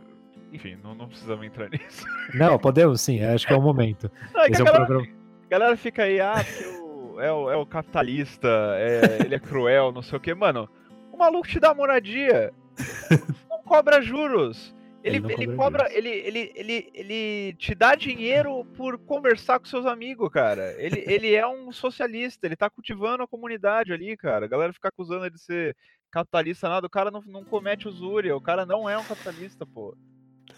enfim, 0.52 0.76
não, 0.83 0.95
não 0.95 1.09
precisamos 1.09 1.45
entrar 1.45 1.69
nisso. 1.71 2.04
Não, 2.35 2.59
podemos 2.59 3.00
sim, 3.00 3.23
acho 3.23 3.47
que 3.47 3.52
é 3.52 3.57
o 3.57 3.62
momento. 3.62 4.11
Não, 4.35 4.42
é 4.42 4.49
Esse 4.49 4.62
é 4.62 4.64
galera, 4.64 4.87
programa... 4.87 5.16
galera 5.49 5.76
fica 5.76 6.04
aí, 6.04 6.21
ah, 6.21 6.45
o, 6.83 7.21
é, 7.21 7.33
o, 7.33 7.50
é 7.50 7.57
o 7.57 7.66
capitalista, 7.66 8.49
é, 8.76 9.23
ele 9.25 9.35
é 9.35 9.38
cruel, 9.38 9.92
não 9.92 10.02
sei 10.02 10.19
o 10.19 10.21
que. 10.21 10.35
Mano, 10.35 10.69
o 11.12 11.16
maluco 11.16 11.49
te 11.49 11.61
dá 11.61 11.75
moradia, 11.75 12.52
não 13.49 13.62
cobra 13.62 14.02
juros. 14.02 14.75
Ele, 15.02 15.16
ele, 15.16 15.33
ele 15.33 15.57
cobra, 15.57 15.88
ele, 15.90 16.11
ele, 16.11 16.52
ele, 16.54 16.90
ele 16.92 17.54
te 17.54 17.75
dá 17.75 17.95
dinheiro 17.95 18.66
por 18.76 18.99
conversar 18.99 19.59
com 19.59 19.64
seus 19.64 19.87
amigos, 19.87 20.28
cara. 20.28 20.75
Ele, 20.78 21.02
ele 21.09 21.35
é 21.35 21.47
um 21.47 21.73
socialista, 21.73 22.47
ele 22.47 22.57
tá 22.57 22.69
cultivando 22.69 23.23
a 23.23 23.28
comunidade 23.28 23.92
ali, 23.92 24.14
cara. 24.16 24.45
A 24.45 24.49
galera 24.49 24.75
fica 24.75 24.88
acusando 24.88 25.25
ele 25.25 25.35
de 25.35 25.40
ser 25.40 25.75
capitalista, 26.11 26.69
nada. 26.69 26.87
O 26.87 26.90
cara 26.90 27.11
não, 27.11 27.23
não 27.23 27.45
comete 27.45 27.88
usúria, 27.88 28.37
o 28.37 28.40
cara 28.42 28.66
não 28.66 28.88
é 28.88 28.99
um 28.99 29.04
capitalista, 29.04 29.64
pô. 29.64 29.97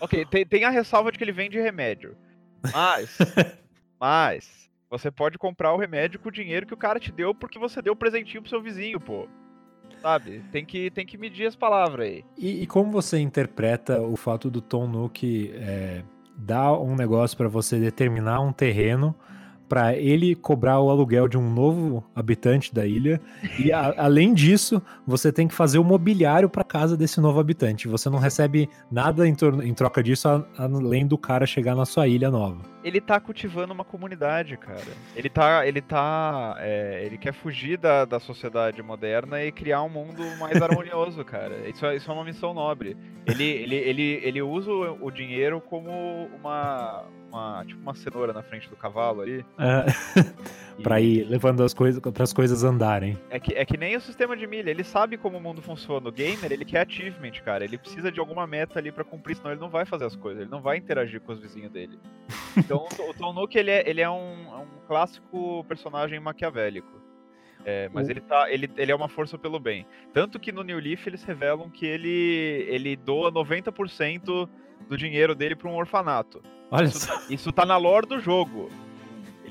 Ok, 0.03 0.27
tem, 0.27 0.45
tem 0.45 0.65
a 0.65 0.71
ressalva 0.71 1.13
de 1.13 1.17
que 1.17 1.23
ele 1.23 1.31
vende 1.31 1.61
remédio. 1.61 2.17
Mas. 2.73 3.19
mas. 4.01 4.69
Você 4.91 5.13
pode 5.13 5.39
comprar 5.39 5.73
o 5.73 5.79
remédio 5.79 6.19
com 6.19 6.29
o 6.29 6.33
dinheiro 6.33 6.67
que 6.67 6.75
o 6.75 6.77
cara 6.77 6.99
te 6.99 7.13
deu 7.13 7.33
porque 7.33 7.57
você 7.57 7.81
deu 7.81 7.93
o 7.93 7.97
presentinho 7.97 8.43
pro 8.43 8.51
seu 8.51 8.61
vizinho, 8.61 8.99
pô. 8.99 9.29
Sabe? 10.03 10.43
Tem 10.51 10.65
que, 10.65 10.91
tem 10.91 11.07
que 11.07 11.17
medir 11.17 11.47
as 11.47 11.55
palavras 11.55 12.09
aí. 12.09 12.25
E, 12.37 12.63
e 12.63 12.67
como 12.67 12.91
você 12.91 13.21
interpreta 13.21 14.03
o 14.03 14.17
fato 14.17 14.51
do 14.51 14.61
Tom 14.61 14.89
Nook 14.89 15.55
é, 15.55 16.03
dar 16.37 16.73
um 16.73 16.97
negócio 16.97 17.37
para 17.37 17.49
você 17.49 17.79
determinar 17.79 18.41
um 18.41 18.53
terreno 18.53 19.15
para 19.73 19.97
ele 19.97 20.35
cobrar 20.35 20.81
o 20.81 20.91
aluguel 20.91 21.27
de 21.27 21.39
um 21.39 21.51
novo 21.51 22.05
habitante 22.15 22.75
da 22.75 22.87
ilha. 22.87 23.19
E 23.59 23.73
a, 23.73 23.95
além 23.97 24.35
disso, 24.35 24.83
você 25.07 25.33
tem 25.33 25.49
que 25.49 25.55
fazer 25.55 25.79
o 25.79 25.85
mobiliário 25.85 26.47
para 26.47 26.63
casa 26.63 26.95
desse 26.95 27.23
novo 27.23 27.41
habitante. 27.41 27.89
Você 27.89 28.11
não 28.11 28.19
recebe 28.19 28.69
nada 28.91 29.27
em, 29.27 29.35
em 29.65 29.73
troca 29.73 30.03
disso 30.03 30.29
além 30.59 31.07
do 31.07 31.17
cara 31.17 31.47
chegar 31.47 31.75
na 31.75 31.87
sua 31.87 32.07
ilha 32.07 32.31
nova. 32.31 32.59
Ele 32.83 33.01
tá 33.01 33.21
cultivando 33.21 33.73
uma 33.73 33.85
comunidade, 33.85 34.57
cara. 34.57 34.81
Ele 35.15 35.29
tá. 35.29 35.67
Ele 35.67 35.81
tá. 35.81 36.57
É, 36.59 37.03
ele 37.05 37.17
quer 37.17 37.33
fugir 37.33 37.77
da, 37.79 38.05
da 38.05 38.19
sociedade 38.19 38.83
moderna 38.83 39.43
e 39.43 39.53
criar 39.53 39.83
um 39.83 39.89
mundo 39.89 40.23
mais 40.39 40.61
harmonioso, 40.63 41.25
cara. 41.25 41.69
Isso 41.69 41.85
é, 41.87 41.97
isso 41.97 42.11
é 42.11 42.15
uma 42.15 42.25
missão 42.25 42.53
nobre. 42.53 42.97
Ele, 43.27 43.45
ele, 43.45 43.77
ele, 43.77 44.21
ele 44.23 44.43
usa 44.43 44.71
o 44.71 45.11
dinheiro 45.11 45.61
como 45.61 46.29
uma. 46.35 47.05
Uma, 47.33 47.65
tipo 47.65 47.81
uma 47.81 47.95
cenoura 47.95 48.31
na 48.35 48.43
frente 48.43 48.69
do 48.69 48.77
cavalo 48.77 49.23
ali. 49.23 49.43
É. 49.59 50.23
E... 50.79 50.83
pra 50.83 51.01
ir 51.01 51.25
levando 51.29 51.63
as 51.63 51.75
coisas 51.75 52.01
para 52.01 52.23
as 52.23 52.33
coisas 52.33 52.65
andarem. 52.65 53.19
É 53.31 53.39
que, 53.39 53.55
é 53.55 53.65
que 53.65 53.77
nem 53.77 53.97
o 53.97 54.01
sistema 54.01 54.37
de 54.37 54.47
milha, 54.47 54.71
ele 54.71 54.85
sabe 54.85 55.17
como 55.17 55.39
o 55.39 55.41
mundo 55.41 55.61
funciona. 55.61 56.09
O 56.09 56.13
gamer, 56.13 56.51
ele 56.51 56.65
quer 56.65 56.87
achievement, 56.87 57.33
cara. 57.45 57.65
Ele 57.65 57.79
precisa 57.79 58.11
de 58.11 58.21
alguma 58.21 58.47
meta 58.47 58.79
ali 58.79 58.91
para 58.91 59.05
cumprir, 59.05 59.37
senão 59.37 59.51
ele 59.51 59.61
não 59.61 59.69
vai 59.69 59.85
fazer 59.85 60.05
as 60.05 60.17
coisas, 60.17 60.43
ele 60.43 60.51
não 60.51 60.61
vai 60.61 60.77
interagir 60.77 61.21
com 61.21 61.33
os 61.33 61.41
vizinhos 61.41 61.71
dele. 61.71 61.99
Então 62.77 63.11
o 63.11 63.15
Tom 63.15 63.33
Nook, 63.33 63.57
ele 63.57 63.71
é, 63.71 63.89
ele 63.89 64.01
é 64.01 64.11
um, 64.11 64.47
é 64.53 64.57
um 64.57 64.87
clássico 64.87 65.65
personagem 65.65 66.19
maquiavélico. 66.21 67.01
É, 67.65 67.89
mas 67.93 68.09
ele, 68.09 68.21
tá, 68.21 68.51
ele, 68.51 68.69
ele 68.77 68.91
é 68.91 68.95
uma 68.95 69.09
força 69.09 69.39
pelo 69.39 69.61
bem. 69.61 69.87
Tanto 70.13 70.41
que 70.41 70.51
no 70.51 70.63
New 70.63 70.79
Leaf 70.79 71.07
eles 71.07 71.23
revelam 71.23 71.71
que 71.71 71.87
ele, 71.87 72.67
ele 72.69 72.97
doa 72.97 73.31
90% 73.31 74.49
do 74.89 74.97
dinheiro 74.97 75.35
dele 75.35 75.55
para 75.55 75.69
um 75.69 75.77
orfanato. 75.77 76.43
Olha 76.71 76.87
isso, 76.87 77.07
só. 77.07 77.23
isso 77.31 77.53
tá 77.53 77.65
na 77.65 77.77
lore 77.77 78.07
do 78.07 78.19
jogo. 78.19 78.69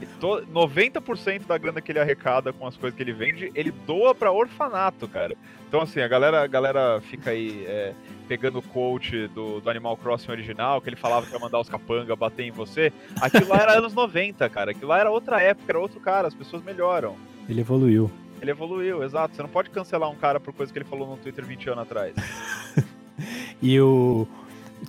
Ele 0.02 0.10
to... 0.20 0.42
90% 0.52 1.46
da 1.46 1.58
grana 1.58 1.80
que 1.80 1.92
ele 1.92 2.00
arrecada 2.00 2.52
com 2.52 2.66
as 2.66 2.76
coisas 2.76 2.98
que 2.98 3.04
ele 3.04 3.14
vende, 3.14 3.52
ele 3.54 3.72
doa 3.72 4.16
para 4.16 4.32
orfanato, 4.32 5.08
cara. 5.08 5.38
Então, 5.68 5.82
assim, 5.82 6.02
a 6.02 6.08
galera, 6.08 6.44
a 6.44 6.48
galera 6.48 7.00
fica 7.02 7.30
aí 7.30 7.64
é, 7.68 7.94
pegando 8.28 8.60
o 8.60 8.62
coach 8.62 9.28
do, 9.28 9.62
do 9.62 9.70
Animal 9.70 9.96
Crossing 9.96 10.32
original, 10.32 10.82
que 10.82 10.90
ele 10.90 10.96
falava 10.96 11.26
que 11.26 11.34
ia 11.34 11.40
mandar 11.40 11.60
os 11.60 11.70
capanga 11.70 12.16
bater 12.16 12.46
em 12.46 12.52
você. 12.52 12.92
Aquilo 13.22 13.48
lá 13.48 13.58
era 13.58 13.78
anos 13.78 13.94
90, 13.94 14.50
cara. 14.50 14.72
Aquilo 14.72 14.88
lá 14.88 15.00
era 15.00 15.12
outra 15.12 15.40
época, 15.42 15.72
era 15.72 15.80
outro 15.80 16.00
cara, 16.00 16.28
as 16.28 16.34
pessoas 16.34 16.64
melhoram. 16.64 17.16
Ele 17.48 17.62
evoluiu. 17.62 18.10
Ele 18.42 18.52
evoluiu, 18.52 19.04
exato. 19.04 19.36
Você 19.36 19.42
não 19.42 19.50
pode 19.50 19.70
cancelar 19.70 20.10
um 20.10 20.16
cara 20.16 20.40
por 20.40 20.52
coisa 20.52 20.74
que 20.74 20.80
ele 20.80 20.86
falou 20.86 21.08
no 21.08 21.18
Twitter 21.18 21.46
20 21.46 21.70
anos 21.70 21.84
atrás. 21.84 22.16
e 23.62 23.80
o 23.80 24.28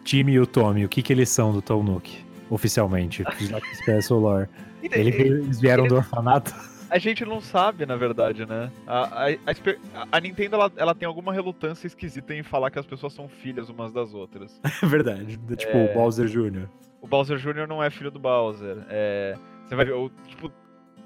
time 0.02 0.33
e 0.33 0.40
o 0.40 0.47
Tommy, 0.47 0.85
o 0.85 0.88
que, 0.88 1.02
que 1.02 1.12
eles 1.12 1.28
são 1.28 1.52
do 1.52 1.61
Tom 1.61 1.83
Nook, 1.83 2.25
oficialmente? 2.49 3.23
Que 3.25 3.45
Special 3.76 4.19
Lore. 4.19 4.49
Ele, 4.82 5.10
eles 5.10 5.60
vieram 5.60 5.84
ele, 5.84 5.90
do 5.90 5.96
orfanato? 5.96 6.54
A 6.92 6.98
gente 6.98 7.24
não 7.24 7.40
sabe, 7.40 7.86
na 7.86 7.96
verdade, 7.96 8.44
né? 8.44 8.70
A, 8.86 9.26
a, 9.26 9.30
a, 9.30 10.06
a 10.12 10.20
Nintendo, 10.20 10.56
ela, 10.56 10.72
ela, 10.76 10.94
tem 10.94 11.06
alguma 11.06 11.32
relutância 11.32 11.86
esquisita 11.86 12.34
em 12.34 12.42
falar 12.42 12.70
que 12.70 12.78
as 12.78 12.84
pessoas 12.84 13.14
são 13.14 13.28
filhas 13.28 13.70
umas 13.70 13.92
das 13.92 14.12
outras. 14.12 14.60
É 14.82 14.86
verdade. 14.86 15.38
Tipo, 15.56 15.78
é... 15.78 15.90
o 15.90 15.94
Bowser 15.94 16.26
Jr. 16.26 16.68
O 17.00 17.06
Bowser 17.06 17.38
Jr. 17.38 17.66
não 17.66 17.82
é 17.82 17.88
filho 17.88 18.10
do 18.10 18.18
Bowser. 18.18 18.84
É... 18.90 19.38
Você 19.64 19.74
vai 19.74 19.86
ver, 19.86 19.92
o, 19.92 20.10
tipo, 20.26 20.52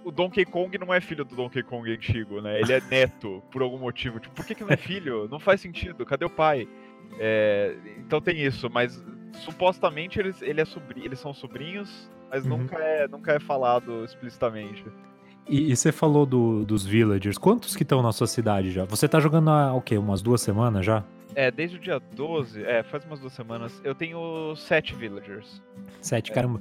o 0.02 0.10
Donkey 0.10 0.44
Kong 0.44 0.76
não 0.76 0.92
é 0.92 1.00
filho 1.00 1.24
do 1.24 1.36
Donkey 1.36 1.62
Kong 1.62 1.88
antigo, 1.92 2.40
né? 2.40 2.60
Ele 2.60 2.72
é 2.72 2.80
neto, 2.90 3.40
por 3.52 3.62
algum 3.62 3.78
motivo. 3.78 4.18
Tipo, 4.18 4.34
por 4.34 4.44
que, 4.44 4.56
que 4.56 4.64
não 4.64 4.70
é 4.70 4.76
filho? 4.76 5.28
Não 5.30 5.38
faz 5.38 5.60
sentido. 5.60 6.04
Cadê 6.04 6.24
o 6.24 6.30
pai? 6.30 6.66
É... 7.20 7.76
Então 7.98 8.20
tem 8.20 8.42
isso, 8.42 8.68
mas 8.68 9.04
supostamente 9.44 10.18
eles, 10.18 10.42
ele 10.42 10.60
é 10.60 10.64
sobrinho, 10.64 11.06
eles 11.06 11.20
são 11.20 11.32
sobrinhos 11.32 12.10
mas 12.36 12.44
uhum. 12.44 12.58
nunca, 12.58 12.76
é, 12.76 13.08
nunca 13.08 13.32
é 13.32 13.40
falado 13.40 14.04
explicitamente. 14.04 14.84
E, 15.48 15.70
e 15.70 15.76
você 15.76 15.92
falou 15.92 16.26
do, 16.26 16.64
dos 16.64 16.84
villagers, 16.84 17.38
quantos 17.38 17.74
que 17.74 17.82
estão 17.82 18.02
na 18.02 18.12
sua 18.12 18.26
cidade 18.26 18.70
já? 18.70 18.84
Você 18.84 19.08
tá 19.08 19.20
jogando 19.20 19.48
há 19.50 19.72
o 19.72 19.80
quê? 19.80 19.96
Umas 19.96 20.20
duas 20.20 20.40
semanas 20.40 20.84
já? 20.84 21.04
É, 21.34 21.50
desde 21.50 21.76
o 21.76 21.80
dia 21.80 21.98
12, 21.98 22.62
é, 22.64 22.82
faz 22.82 23.04
umas 23.04 23.20
duas 23.20 23.32
semanas, 23.32 23.80
eu 23.84 23.94
tenho 23.94 24.54
sete 24.56 24.94
villagers. 24.94 25.62
Sete, 26.00 26.30
é. 26.30 26.34
caramba. 26.34 26.60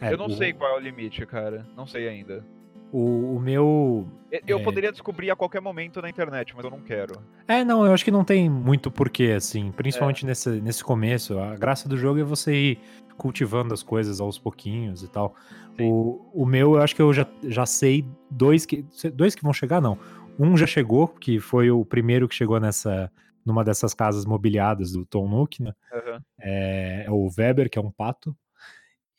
É, 0.00 0.12
eu 0.12 0.16
não 0.16 0.26
o... 0.26 0.30
sei 0.30 0.52
qual 0.52 0.72
é 0.72 0.76
o 0.76 0.80
limite, 0.80 1.24
cara. 1.26 1.66
Não 1.76 1.86
sei 1.86 2.08
ainda. 2.08 2.44
O, 2.92 3.36
o 3.36 3.40
meu. 3.40 4.08
Eu 4.46 4.58
é... 4.58 4.62
poderia 4.62 4.90
descobrir 4.90 5.30
a 5.30 5.36
qualquer 5.36 5.60
momento 5.60 6.02
na 6.02 6.08
internet, 6.08 6.54
mas 6.54 6.64
eu 6.64 6.70
não 6.70 6.80
quero. 6.80 7.14
É, 7.46 7.64
não, 7.64 7.86
eu 7.86 7.92
acho 7.92 8.04
que 8.04 8.10
não 8.10 8.24
tem 8.24 8.50
muito 8.50 8.90
porquê, 8.90 9.32
assim. 9.36 9.70
Principalmente 9.72 10.24
é. 10.24 10.28
nesse, 10.28 10.60
nesse 10.60 10.82
começo. 10.82 11.38
A 11.38 11.56
graça 11.56 11.88
do 11.88 11.96
jogo 11.96 12.20
é 12.20 12.24
você 12.24 12.52
ir 12.54 12.78
cultivando 13.16 13.74
as 13.74 13.82
coisas 13.82 14.20
aos 14.20 14.38
pouquinhos 14.38 15.02
e 15.02 15.08
tal. 15.08 15.34
O, 15.78 16.20
o 16.32 16.44
meu, 16.44 16.74
eu 16.74 16.82
acho 16.82 16.94
que 16.96 17.02
eu 17.02 17.12
já, 17.12 17.26
já 17.44 17.64
sei 17.64 18.04
dois 18.30 18.66
que. 18.66 18.84
Dois 19.14 19.34
que 19.34 19.42
vão 19.42 19.52
chegar, 19.52 19.80
não. 19.80 19.98
Um 20.38 20.56
já 20.56 20.66
chegou, 20.66 21.06
que 21.06 21.38
foi 21.38 21.70
o 21.70 21.84
primeiro 21.84 22.28
que 22.28 22.34
chegou 22.34 22.58
nessa. 22.58 23.10
numa 23.44 23.62
dessas 23.62 23.94
casas 23.94 24.24
mobiliadas 24.24 24.92
do 24.92 25.06
Tom 25.06 25.28
Nook, 25.28 25.62
né? 25.62 25.72
Uhum. 25.92 26.20
É, 26.40 27.04
é, 27.06 27.10
o 27.10 27.28
Weber, 27.36 27.70
que 27.70 27.78
é 27.78 27.82
um 27.82 27.90
pato. 27.90 28.36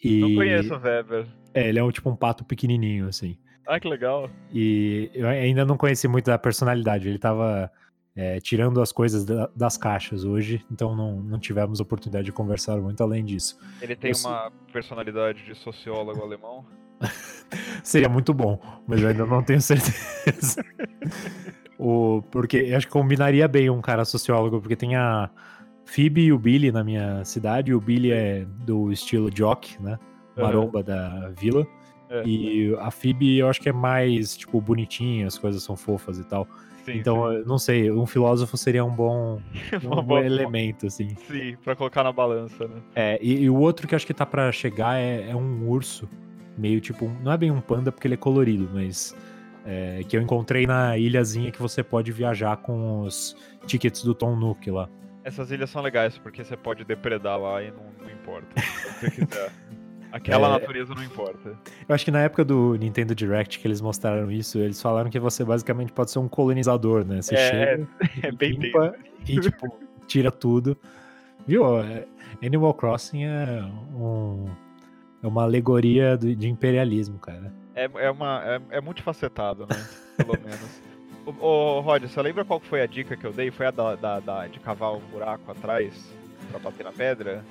E... 0.04 0.20
Não 0.20 0.36
conheço 0.36 0.74
o 0.74 0.80
Weber. 0.80 1.28
É, 1.54 1.70
ele 1.70 1.80
é 1.80 1.84
um, 1.84 1.92
tipo 1.92 2.10
um 2.10 2.16
pato 2.16 2.44
pequenininho, 2.44 3.08
assim. 3.08 3.38
Ah, 3.68 3.80
que 3.80 3.88
legal. 3.88 4.30
E 4.52 5.10
eu 5.14 5.28
ainda 5.28 5.66
não 5.66 5.78
conheci 5.78 6.08
muito 6.08 6.26
da 6.26 6.38
personalidade. 6.38 7.08
Ele 7.08 7.20
tava 7.20 7.72
é, 8.16 8.40
tirando 8.40 8.82
as 8.82 8.92
coisas 8.92 9.24
da, 9.24 9.50
das 9.56 9.78
caixas 9.78 10.24
hoje, 10.24 10.66
então 10.72 10.96
não, 10.96 11.22
não 11.22 11.40
tivemos 11.40 11.80
oportunidade 11.80 12.26
de 12.26 12.32
conversar 12.32 12.78
muito 12.78 13.02
além 13.02 13.24
disso. 13.24 13.58
Ele 13.82 13.96
tem 13.96 14.12
eu 14.12 14.18
uma 14.30 14.52
personalidade 14.72 15.46
de 15.46 15.56
sociólogo 15.56 16.22
alemão? 16.22 16.66
Seria 17.84 18.10
muito 18.10 18.34
bom, 18.34 18.60
mas 18.88 19.02
eu 19.02 19.10
ainda 19.10 19.26
não 19.26 19.44
tenho 19.44 19.62
certeza. 19.62 20.64
o, 21.80 22.22
porque 22.32 22.58
eu 22.58 22.78
acho 22.78 22.88
que 22.88 22.94
combinaria 22.94 23.48
bem 23.48 23.70
um 23.70 23.82
cara 23.82 24.06
sociólogo, 24.06 24.60
porque 24.60 24.76
tem 24.76 24.96
a 24.96 25.30
Phoebe 25.86 26.26
e 26.26 26.34
o 26.34 26.40
Billy 26.40 26.72
na 26.72 26.84
minha 26.84 27.24
cidade, 27.24 27.72
e 27.72 27.74
o 27.74 27.82
Billy 27.82 28.12
é 28.12 28.46
do 28.66 28.92
estilo 28.92 29.32
jock, 29.32 29.82
né? 29.82 29.98
Maromba 30.38 30.80
uhum. 30.80 30.86
da 30.86 31.30
vila. 31.30 31.68
É. 32.12 32.24
E 32.28 32.76
a 32.80 32.92
Phoebe 32.92 33.38
eu 33.38 33.48
acho 33.48 33.62
que 33.62 33.70
é 33.70 33.74
mais, 33.74 34.36
tipo, 34.36 34.60
bonitinha, 34.60 35.26
as 35.28 35.38
coisas 35.38 35.64
são 35.64 35.78
fofas 35.78 36.20
e 36.20 36.26
tal. 36.26 36.46
Sim, 36.84 36.98
então, 36.98 37.32
sim. 37.32 37.44
não 37.46 37.58
sei, 37.58 37.92
um 37.92 38.06
filósofo 38.06 38.58
seria 38.58 38.84
um 38.84 38.94
bom, 38.94 39.40
um 39.84 40.04
bom 40.04 40.18
elemento, 40.18 40.88
assim. 40.88 41.16
Sim, 41.28 41.56
pra 41.64 41.76
colocar 41.76 42.04
na 42.04 42.12
balança, 42.12 42.68
né? 42.68 42.82
É, 42.96 43.20
e, 43.22 43.44
e 43.44 43.50
o 43.50 43.56
outro 43.56 43.88
que 43.88 43.96
acho 43.96 44.06
que 44.06 44.14
tá 44.14 44.26
para 44.26 44.52
chegar 44.52 45.00
é, 45.00 45.30
é, 45.30 45.36
um 45.36 45.70
urso, 45.70 46.10
meio 46.58 46.82
tipo, 46.82 47.10
não 47.24 47.32
é 47.32 47.38
bem 47.38 47.52
um 47.52 47.62
panda 47.62 47.92
porque 47.92 48.08
ele 48.08 48.16
é 48.16 48.18
colorido, 48.18 48.70
mas 48.74 49.16
é, 49.66 50.02
que 50.08 50.18
eu 50.18 50.22
encontrei 50.22 50.66
na 50.66 50.98
ilhazinha 50.98 51.52
que 51.52 51.62
você 51.62 51.84
pode 51.84 52.12
viajar 52.12 52.58
com 52.58 53.02
os 53.02 53.38
tickets 53.66 54.04
do 54.04 54.14
Tom 54.14 54.36
Nook 54.36 54.70
lá. 54.70 54.90
Essas 55.24 55.52
ilhas 55.52 55.70
são 55.70 55.84
legais 55.84 56.18
porque 56.18 56.44
você 56.44 56.58
pode 56.58 56.84
depredar 56.84 57.40
lá 57.40 57.62
e 57.62 57.70
não, 57.70 57.86
não 58.02 58.10
importa. 58.10 58.60
Se 58.60 59.00
você 59.00 59.12
quiser. 59.12 59.52
Aquela 60.12 60.48
é... 60.48 60.52
natureza 60.52 60.94
não 60.94 61.04
importa. 61.04 61.58
Eu 61.88 61.96
acho 61.96 62.04
que 62.04 62.12
na 62.12 62.22
época 62.22 62.44
do 62.44 62.76
Nintendo 62.76 63.16
Direct 63.16 63.60
que 63.60 63.68
eles 63.68 63.82
mostraram 63.82 64.32
isso, 64.32 64.58
eles 64.58 64.82
falaram 64.82 65.10
que 65.10 65.20
você 65.20 65.44
basicamente 65.44 65.92
pode 65.92 66.12
ser 66.12 66.20
um 66.20 66.28
colonizador, 66.28 67.06
né? 67.06 67.22
Você 67.22 67.36
é, 67.36 67.50
chega, 67.50 67.88
é 68.28 68.32
bem 68.32 68.52
limpa 68.54 68.96
e 69.28 69.40
tipo, 69.40 69.80
tira 70.08 70.32
tudo. 70.32 70.78
Viu? 71.48 71.80
É, 71.80 72.06
Animal 72.44 72.74
Crossing 72.74 73.24
é, 73.24 73.64
um, 73.96 74.48
é 75.24 75.28
uma 75.28 75.44
alegoria 75.44 76.18
do, 76.18 76.36
de 76.36 76.48
imperialismo, 76.50 77.18
cara. 77.18 77.54
É, 77.74 77.90
é, 77.96 78.12
uma, 78.12 78.42
é, 78.46 78.78
é 78.78 78.82
multifacetado, 78.82 79.66
né? 79.70 79.88
Pelo 80.18 80.38
menos. 80.42 80.82
Ô, 81.40 81.78
ô 81.78 81.82
Rod, 81.82 82.04
você 82.04 82.20
lembra 82.22 82.44
qual 82.44 82.60
foi 82.60 82.82
a 82.82 82.88
dica 82.88 83.16
que 83.16 83.26
eu 83.26 83.32
dei? 83.32 83.52
Foi 83.52 83.68
a 83.68 83.72
da, 83.72 83.96
da, 83.96 84.20
da 84.20 84.48
de 84.48 84.60
cavar 84.60 84.94
um 84.94 85.00
buraco 85.00 85.52
atrás 85.52 85.94
pra 86.50 86.60
bater 86.60 86.84
na 86.84 86.92
pedra? 86.92 87.46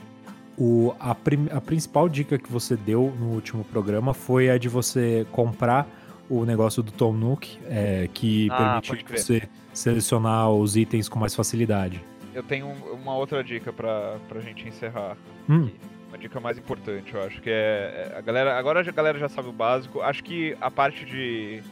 O, 0.59 0.95
a, 0.99 1.15
prim, 1.15 1.49
a 1.51 1.61
principal 1.61 2.09
dica 2.09 2.39
que 2.39 2.51
você 2.51 2.77
deu 2.77 3.15
no 3.19 3.29
último 3.29 3.65
programa 3.65 4.13
foi 4.13 4.51
a 4.51 4.59
de 4.59 4.69
você 4.69 5.27
comprar 5.33 5.89
o 6.29 6.45
negócio 6.45 6.83
do 6.83 6.93
Tom 6.93 7.13
Nook, 7.13 7.59
é, 7.69 8.09
que 8.15 8.49
ah, 8.53 8.81
permite 8.81 9.13
você 9.13 9.43
selecionar 9.73 10.51
os 10.51 10.77
itens 10.77 11.09
com 11.09 11.19
mais 11.19 11.35
facilidade. 11.35 12.01
Eu 12.33 12.43
tenho 12.43 12.69
uma 12.93 13.17
outra 13.17 13.43
dica 13.43 13.73
pra, 13.73 14.17
pra 14.29 14.41
gente 14.41 14.69
encerrar. 14.69 15.17
Hum. 15.49 15.69
Uma 16.09 16.19
dica 16.19 16.39
mais 16.39 16.57
importante, 16.59 17.13
eu 17.15 17.23
acho, 17.25 17.41
que 17.41 17.51
é, 17.51 18.13
é. 18.13 18.19
A 18.19 18.21
galera, 18.21 18.59
agora 18.59 18.81
a 18.81 18.93
galera 18.93 19.19
já 19.19 19.29
sabe 19.29 19.49
o 19.49 19.53
básico. 19.53 20.01
Acho 20.01 20.23
que 20.23 20.57
a 20.61 20.71
parte 20.71 21.05
de 21.05 21.63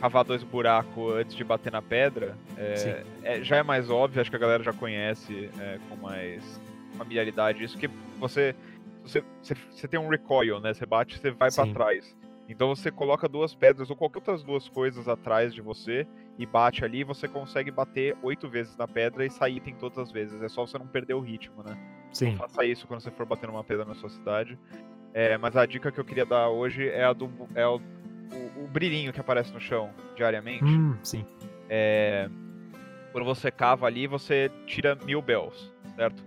cavar 0.00 0.24
dois 0.24 0.42
buracos 0.42 1.14
antes 1.14 1.34
de 1.34 1.44
bater 1.44 1.72
na 1.72 1.82
pedra 1.82 2.36
é, 2.56 3.02
é, 3.22 3.42
já 3.42 3.56
é 3.56 3.62
mais 3.62 3.90
óbvio, 3.90 4.20
acho 4.20 4.30
que 4.30 4.36
a 4.36 4.38
galera 4.38 4.62
já 4.62 4.72
conhece 4.72 5.50
é, 5.58 5.78
com 5.88 5.96
mais 5.96 6.42
familiaridade 6.98 7.64
isso, 7.64 7.78
que 7.78 7.88
você, 8.18 8.54
você, 9.02 9.24
você, 9.40 9.54
você 9.70 9.88
tem 9.88 9.98
um 9.98 10.08
recoil, 10.08 10.60
né? 10.60 10.74
Você 10.74 10.84
bate, 10.84 11.18
você 11.18 11.30
vai 11.30 11.50
para 11.50 11.72
trás. 11.72 12.16
Então 12.48 12.74
você 12.74 12.90
coloca 12.90 13.28
duas 13.28 13.54
pedras 13.54 13.90
ou 13.90 13.96
qualquer 13.96 14.18
outras 14.18 14.42
duas 14.42 14.68
coisas 14.68 15.06
atrás 15.06 15.52
de 15.54 15.60
você 15.60 16.06
e 16.38 16.46
bate 16.46 16.82
ali, 16.82 17.04
você 17.04 17.28
consegue 17.28 17.70
bater 17.70 18.16
oito 18.22 18.48
vezes 18.48 18.74
na 18.76 18.88
pedra 18.88 19.26
e 19.26 19.30
sair 19.30 19.60
tem 19.60 19.74
todas 19.74 19.98
as 19.98 20.10
vezes. 20.10 20.40
É 20.40 20.48
só 20.48 20.66
você 20.66 20.78
não 20.78 20.86
perder 20.86 21.14
o 21.14 21.20
ritmo, 21.20 21.62
né? 21.62 21.76
Sim. 22.10 22.30
Não 22.30 22.38
faça 22.38 22.64
isso 22.64 22.86
quando 22.86 23.00
você 23.00 23.10
for 23.10 23.26
bater 23.26 23.48
numa 23.48 23.62
pedra 23.62 23.84
na 23.84 23.94
sua 23.94 24.08
cidade. 24.08 24.58
É, 25.12 25.36
mas 25.36 25.56
a 25.56 25.66
dica 25.66 25.92
que 25.92 26.00
eu 26.00 26.04
queria 26.04 26.24
dar 26.24 26.48
hoje 26.48 26.88
é 26.88 27.04
a 27.04 27.12
do 27.12 27.30
é 27.54 27.66
o, 27.66 27.76
o, 27.76 28.64
o 28.64 28.68
brilhinho 28.68 29.12
que 29.12 29.20
aparece 29.20 29.52
no 29.52 29.60
chão 29.60 29.90
diariamente. 30.16 30.64
Hum, 30.64 30.96
sim. 31.02 31.26
É, 31.68 32.30
quando 33.12 33.24
você 33.24 33.50
cava 33.50 33.86
ali, 33.86 34.06
você 34.06 34.50
tira 34.66 34.94
mil 35.04 35.20
bells, 35.20 35.70
certo? 35.96 36.22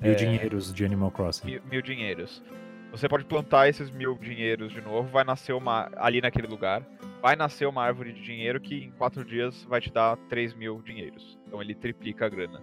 Mil 0.00 0.12
é, 0.12 0.14
dinheiros 0.14 0.72
de 0.72 0.84
Animal 0.84 1.10
Crossing. 1.10 1.46
Mil, 1.46 1.62
mil 1.70 1.82
dinheiros. 1.82 2.42
Você 2.90 3.08
pode 3.08 3.24
plantar 3.24 3.68
esses 3.68 3.90
mil 3.90 4.16
dinheiros 4.16 4.72
de 4.72 4.80
novo, 4.80 5.08
vai 5.08 5.22
nascer 5.22 5.52
uma. 5.52 5.90
ali 5.96 6.20
naquele 6.20 6.46
lugar. 6.46 6.82
Vai 7.22 7.36
nascer 7.36 7.68
uma 7.68 7.84
árvore 7.84 8.12
de 8.12 8.22
dinheiro 8.22 8.58
que 8.60 8.84
em 8.84 8.90
quatro 8.92 9.24
dias 9.24 9.62
vai 9.64 9.80
te 9.80 9.92
dar 9.92 10.16
3 10.28 10.54
mil 10.54 10.80
dinheiros. 10.80 11.38
Então 11.46 11.60
ele 11.60 11.74
triplica 11.74 12.24
a 12.24 12.28
grana. 12.28 12.62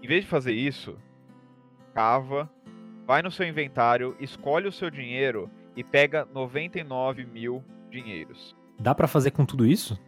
Em 0.00 0.06
vez 0.06 0.22
de 0.22 0.30
fazer 0.30 0.52
isso, 0.52 0.96
cava, 1.92 2.48
vai 3.04 3.22
no 3.22 3.30
seu 3.30 3.46
inventário, 3.46 4.16
escolhe 4.20 4.68
o 4.68 4.72
seu 4.72 4.88
dinheiro 4.88 5.50
e 5.74 5.82
pega 5.82 6.28
99 6.32 7.26
mil 7.26 7.64
dinheiros. 7.90 8.54
Dá 8.78 8.94
para 8.94 9.08
fazer 9.08 9.32
com 9.32 9.44
tudo 9.44 9.66
isso? 9.66 9.98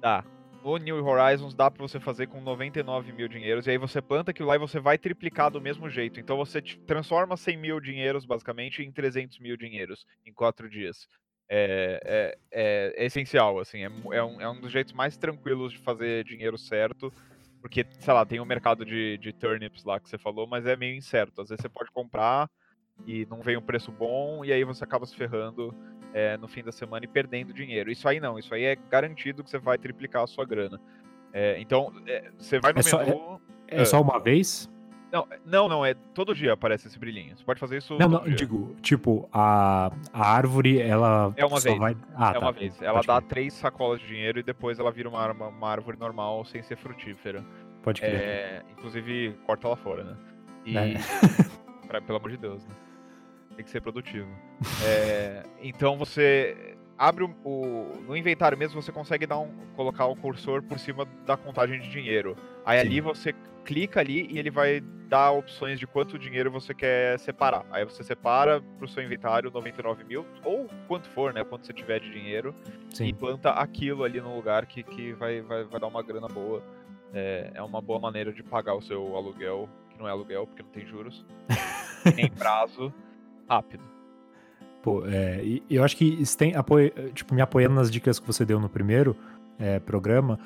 Dá. 0.00 0.24
No 0.62 0.76
New 0.76 1.04
Horizons 1.04 1.54
dá 1.54 1.70
para 1.70 1.82
você 1.82 1.98
fazer 1.98 2.26
com 2.26 2.40
99 2.40 3.12
mil 3.12 3.28
dinheiros, 3.28 3.66
e 3.66 3.70
aí 3.70 3.78
você 3.78 4.02
planta 4.02 4.30
aquilo 4.30 4.48
lá 4.48 4.56
e 4.56 4.58
você 4.58 4.78
vai 4.78 4.98
triplicar 4.98 5.50
do 5.50 5.60
mesmo 5.60 5.88
jeito. 5.88 6.20
Então 6.20 6.36
você 6.36 6.60
transforma 6.60 7.36
100 7.36 7.56
mil 7.56 7.80
dinheiros, 7.80 8.26
basicamente, 8.26 8.82
em 8.82 8.92
300 8.92 9.38
mil 9.38 9.56
dinheiros 9.56 10.06
em 10.24 10.32
quatro 10.32 10.68
dias. 10.68 11.08
É, 11.48 12.00
é, 12.04 12.38
é, 12.52 12.94
é 13.02 13.06
essencial, 13.06 13.58
assim, 13.58 13.78
é, 13.78 13.90
é, 14.12 14.22
um, 14.22 14.40
é 14.40 14.48
um 14.48 14.60
dos 14.60 14.70
jeitos 14.70 14.92
mais 14.92 15.16
tranquilos 15.16 15.72
de 15.72 15.78
fazer 15.78 16.24
dinheiro 16.24 16.56
certo, 16.56 17.12
porque, 17.60 17.84
sei 17.98 18.14
lá, 18.14 18.24
tem 18.24 18.38
o 18.38 18.42
um 18.42 18.46
mercado 18.46 18.84
de, 18.84 19.18
de 19.18 19.32
turnips 19.32 19.84
lá 19.84 19.98
que 19.98 20.08
você 20.08 20.16
falou, 20.16 20.46
mas 20.46 20.64
é 20.66 20.76
meio 20.76 20.96
incerto. 20.96 21.40
Às 21.40 21.48
vezes 21.48 21.62
você 21.62 21.68
pode 21.68 21.90
comprar 21.90 22.48
e 23.06 23.26
não 23.30 23.40
vem 23.40 23.56
um 23.56 23.62
preço 23.62 23.90
bom, 23.90 24.44
e 24.44 24.52
aí 24.52 24.64
você 24.64 24.84
acaba 24.84 25.06
se 25.06 25.14
ferrando 25.16 25.74
é, 26.12 26.36
no 26.36 26.48
fim 26.48 26.62
da 26.62 26.72
semana 26.72 27.04
e 27.04 27.08
perdendo 27.08 27.52
dinheiro. 27.52 27.90
Isso 27.90 28.08
aí 28.08 28.20
não, 28.20 28.38
isso 28.38 28.54
aí 28.54 28.64
é 28.64 28.76
garantido 28.90 29.42
que 29.44 29.50
você 29.50 29.58
vai 29.58 29.78
triplicar 29.78 30.22
a 30.22 30.26
sua 30.26 30.44
grana. 30.44 30.80
É, 31.32 31.60
então, 31.60 31.92
é, 32.06 32.30
você 32.38 32.58
vai 32.58 32.72
no 32.72 32.80
é 32.80 32.82
menu. 32.82 32.90
Só, 32.90 33.40
é, 33.68 33.82
é, 33.82 33.84
só 33.84 34.00
uma 34.00 34.18
vez? 34.18 34.68
Não, 35.12 35.26
não, 35.44 35.68
não, 35.68 35.84
é 35.84 35.94
todo 36.14 36.34
dia 36.34 36.52
aparece 36.52 36.86
esse 36.86 36.98
brilhinho. 36.98 37.36
Você 37.36 37.44
pode 37.44 37.58
fazer 37.58 37.78
isso. 37.78 37.98
Não, 37.98 38.08
não, 38.08 38.22
dia. 38.22 38.34
digo, 38.34 38.76
tipo, 38.80 39.28
a, 39.32 39.90
a 40.12 40.34
árvore, 40.34 40.80
ela. 40.80 41.32
É 41.36 41.44
uma 41.44 41.58
vez. 41.58 41.78
Vai... 41.78 41.96
Ah, 42.14 42.30
é 42.30 42.32
tá. 42.34 42.38
uma 42.38 42.52
vez. 42.52 42.80
Ela 42.80 42.94
pode 42.94 43.06
dá 43.08 43.20
três 43.20 43.54
sacolas 43.54 44.00
de 44.00 44.06
dinheiro 44.06 44.38
e 44.38 44.42
depois 44.42 44.78
ela 44.78 44.92
vira 44.92 45.08
uma, 45.08 45.32
uma, 45.32 45.48
uma 45.48 45.68
árvore 45.68 45.98
normal 45.98 46.44
sem 46.44 46.62
ser 46.62 46.76
frutífera. 46.76 47.44
Pode 47.82 48.00
crer. 48.00 48.64
Inclusive, 48.70 49.36
corta 49.46 49.68
lá 49.68 49.76
fora, 49.76 50.04
né? 50.04 50.16
E. 50.64 50.76
É. 50.78 50.94
pra, 51.88 52.00
pelo 52.00 52.18
amor 52.18 52.30
de 52.30 52.36
Deus, 52.36 52.64
né? 52.64 52.74
Tem 53.60 53.64
que 53.64 53.70
ser 53.70 53.80
produtivo. 53.80 54.28
é, 54.84 55.42
então 55.62 55.96
você 55.96 56.76
abre 56.98 57.24
o, 57.24 57.30
o, 57.44 58.02
no 58.06 58.16
inventário 58.16 58.56
mesmo 58.56 58.80
você 58.80 58.90
consegue 58.92 59.26
dar 59.26 59.38
um, 59.38 59.50
colocar 59.76 60.06
o 60.06 60.16
cursor 60.16 60.62
por 60.62 60.78
cima 60.78 61.06
da 61.26 61.36
contagem 61.36 61.80
de 61.80 61.90
dinheiro. 61.90 62.36
Aí 62.64 62.80
Sim. 62.80 62.86
ali 62.86 63.00
você 63.00 63.34
clica 63.64 64.00
ali 64.00 64.26
e 64.30 64.38
ele 64.38 64.50
vai 64.50 64.80
dar 64.80 65.32
opções 65.32 65.78
de 65.78 65.86
quanto 65.86 66.18
dinheiro 66.18 66.50
você 66.50 66.72
quer 66.72 67.18
separar. 67.18 67.66
Aí 67.70 67.84
você 67.84 68.02
separa 68.02 68.62
para 68.78 68.84
o 68.84 68.88
seu 68.88 69.02
inventário 69.02 69.50
99 69.50 70.04
mil, 70.04 70.24
ou 70.44 70.68
quanto 70.86 71.08
for, 71.10 71.34
né? 71.34 71.42
Quanto 71.44 71.66
você 71.66 71.72
tiver 71.72 72.00
de 72.00 72.10
dinheiro, 72.10 72.54
Sim. 72.90 73.06
e 73.06 73.12
planta 73.12 73.50
aquilo 73.50 74.04
ali 74.04 74.20
no 74.20 74.34
lugar 74.34 74.66
que, 74.66 74.82
que 74.82 75.12
vai, 75.14 75.40
vai, 75.42 75.64
vai 75.64 75.80
dar 75.80 75.88
uma 75.88 76.02
grana 76.02 76.28
boa. 76.28 76.62
É, 77.12 77.50
é 77.54 77.62
uma 77.62 77.82
boa 77.82 77.98
maneira 77.98 78.32
de 78.32 78.42
pagar 78.42 78.74
o 78.74 78.80
seu 78.80 79.16
aluguel, 79.16 79.68
que 79.90 79.98
não 79.98 80.06
é 80.06 80.12
aluguel 80.12 80.46
porque 80.46 80.62
não 80.62 80.70
tem 80.70 80.86
juros, 80.86 81.26
nem 82.14 82.30
prazo 82.30 82.94
rápido. 83.50 83.82
Pô, 84.82 85.02
é, 85.06 85.60
eu 85.68 85.84
acho 85.84 85.96
que 85.96 86.22
tem 86.36 86.54
apoio, 86.54 86.90
tipo, 87.12 87.34
me 87.34 87.42
apoiando 87.42 87.74
nas 87.74 87.90
dicas 87.90 88.18
que 88.18 88.26
você 88.26 88.44
deu 88.44 88.60
no 88.60 88.68
primeiro 88.68 89.14
é, 89.58 89.78
programa, 89.78 90.38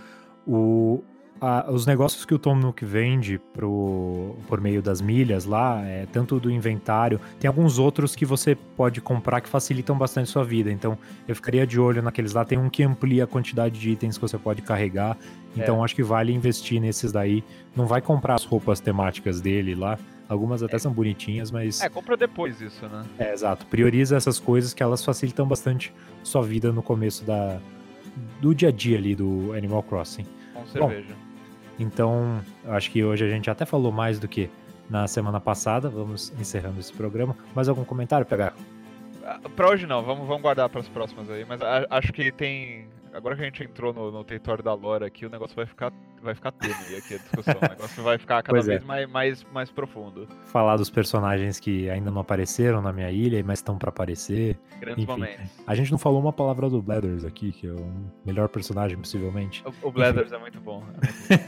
o, 0.45 1.05
a, 1.41 1.71
os 1.71 1.87
negócios 1.87 2.25
que 2.25 2.35
o 2.35 2.39
Tom 2.39 2.57
Nook 2.57 2.85
vende 2.85 3.39
pro, 3.53 4.35
por 4.49 4.61
meio 4.61 4.83
das 4.83 5.01
milhas 5.01 5.45
lá, 5.45 5.81
é, 5.87 6.07
tanto 6.07 6.41
do 6.41 6.51
inventário, 6.51 7.21
tem 7.39 7.47
alguns 7.47 7.79
outros 7.79 8.17
que 8.17 8.27
você 8.27 8.57
pode 8.57 9.01
comprar 9.01 9.41
que 9.41 9.49
facilitam 9.49 9.97
bastante 9.97 10.31
sua 10.31 10.43
vida. 10.43 10.73
Então, 10.73 10.99
eu 11.29 11.37
ficaria 11.37 11.65
de 11.65 11.79
olho 11.79 12.03
naqueles 12.03 12.33
lá. 12.33 12.45
Tem 12.45 12.59
um 12.59 12.69
que 12.69 12.83
amplia 12.83 13.25
a 13.25 13.27
quantidade 13.29 13.79
de 13.79 13.91
itens 13.91 14.17
que 14.17 14.23
você 14.23 14.37
pode 14.37 14.63
carregar. 14.63 15.17
Então, 15.57 15.81
é. 15.81 15.85
acho 15.85 15.95
que 15.95 16.03
vale 16.03 16.33
investir 16.33 16.81
nesses 16.81 17.13
daí. 17.13 17.45
Não 17.77 17.87
vai 17.87 18.01
comprar 18.01 18.35
as 18.35 18.45
roupas 18.45 18.81
temáticas 18.81 19.41
dele 19.41 19.77
lá 19.77 19.97
Algumas 20.29 20.63
até 20.63 20.77
é. 20.77 20.79
são 20.79 20.93
bonitinhas, 20.93 21.51
mas. 21.51 21.81
É, 21.81 21.89
compra 21.89 22.17
depois 22.17 22.61
isso, 22.61 22.87
né? 22.87 23.05
É, 23.19 23.33
exato. 23.33 23.67
Prioriza 23.67 24.17
essas 24.17 24.39
coisas 24.39 24.73
que 24.73 24.83
elas 24.83 25.05
facilitam 25.05 25.47
bastante 25.47 25.93
sua 26.23 26.43
vida 26.43 26.73
no 26.73 26.83
começo 26.83 27.25
da, 27.25 27.61
do 28.41 28.55
dia 28.55 28.69
a 28.69 28.73
dia 28.73 28.97
ali 28.97 29.15
do 29.15 29.53
Animal 29.53 29.83
Crossing. 29.83 30.27
Com 30.55 30.67
cerveja. 30.67 31.15
Bom, 31.15 31.25
então, 31.79 32.41
acho 32.67 32.91
que 32.91 33.05
hoje 33.05 33.25
a 33.25 33.29
gente 33.29 33.51
até 33.51 33.65
falou 33.65 33.93
mais 33.93 34.19
do 34.19 34.29
que 34.29 34.49
na 34.89 35.07
semana 35.07 35.41
passada. 35.41 35.89
Vamos 35.89 36.33
encerrando 36.39 36.81
esse 36.81 36.93
programa. 36.93 37.37
Mais 37.55 37.69
algum 37.69 37.85
comentário, 37.85 38.25
pegar? 38.25 38.55
Ah, 39.25 39.41
pra 39.57 39.71
hoje 39.71 39.87
não, 39.87 40.03
vamos, 40.03 40.27
vamos 40.27 40.43
guardar 40.43 40.69
para 40.69 40.81
as 40.81 40.89
próximas 40.89 41.31
aí, 41.31 41.45
mas 41.49 41.61
a, 41.63 41.87
acho 41.91 42.13
que 42.13 42.31
tem 42.31 42.87
agora 43.15 43.37
que 43.37 43.43
a 43.43 43.45
gente 43.45 43.63
entrou 43.63 43.93
no, 43.93 44.11
no 44.11 44.25
território 44.25 44.63
da 44.63 44.75
lore 44.75 45.05
aqui, 45.05 45.25
o 45.25 45.31
negócio 45.31 45.55
vai 45.55 45.65
ficar, 45.65 45.93
vai 46.21 46.35
ficar 46.35 46.51
tênue 46.53 46.97
aqui 46.97 47.15
a 47.15 47.19
discussão. 47.19 47.55
o 47.57 47.61
negócio 47.71 48.03
vai 48.03 48.19
ficar 48.19 48.43
cada 48.43 48.59
pois 48.59 48.67
é. 48.69 48.73
vez 48.73 48.83
é. 48.83 48.85
mais, 48.85 49.09
mais, 49.09 49.47
mais 49.53 49.71
profundo. 49.71 50.27
Falar 50.47 50.77
dos 50.77 50.91
personagens 50.91 51.61
que 51.61 51.89
ainda 51.89 52.11
não 52.11 52.21
apareceram 52.21 52.83
na 52.83 52.93
minha 52.93 53.11
ilha, 53.11 53.43
mas 53.45 53.61
estão 53.61 53.79
para 53.79 53.89
aparecer. 53.89 54.59
Grandes 54.81 55.05
Enfim, 55.05 55.13
momentos. 55.13 55.51
A 55.67 55.75
gente 55.75 55.91
não 55.93 55.99
falou 55.99 56.21
uma 56.21 56.33
palavra 56.33 56.69
do 56.69 56.83
Blathers 56.83 57.25
aqui, 57.25 57.53
que 57.53 57.69
é 57.69 57.73
o 57.73 58.13
melhor 58.25 58.49
personagem, 58.49 58.99
possivelmente. 58.99 59.63
O, 59.83 59.89
o 59.89 59.93
Blathers 59.93 60.33
é 60.33 60.39
muito 60.39 60.61
bom. 60.61 60.83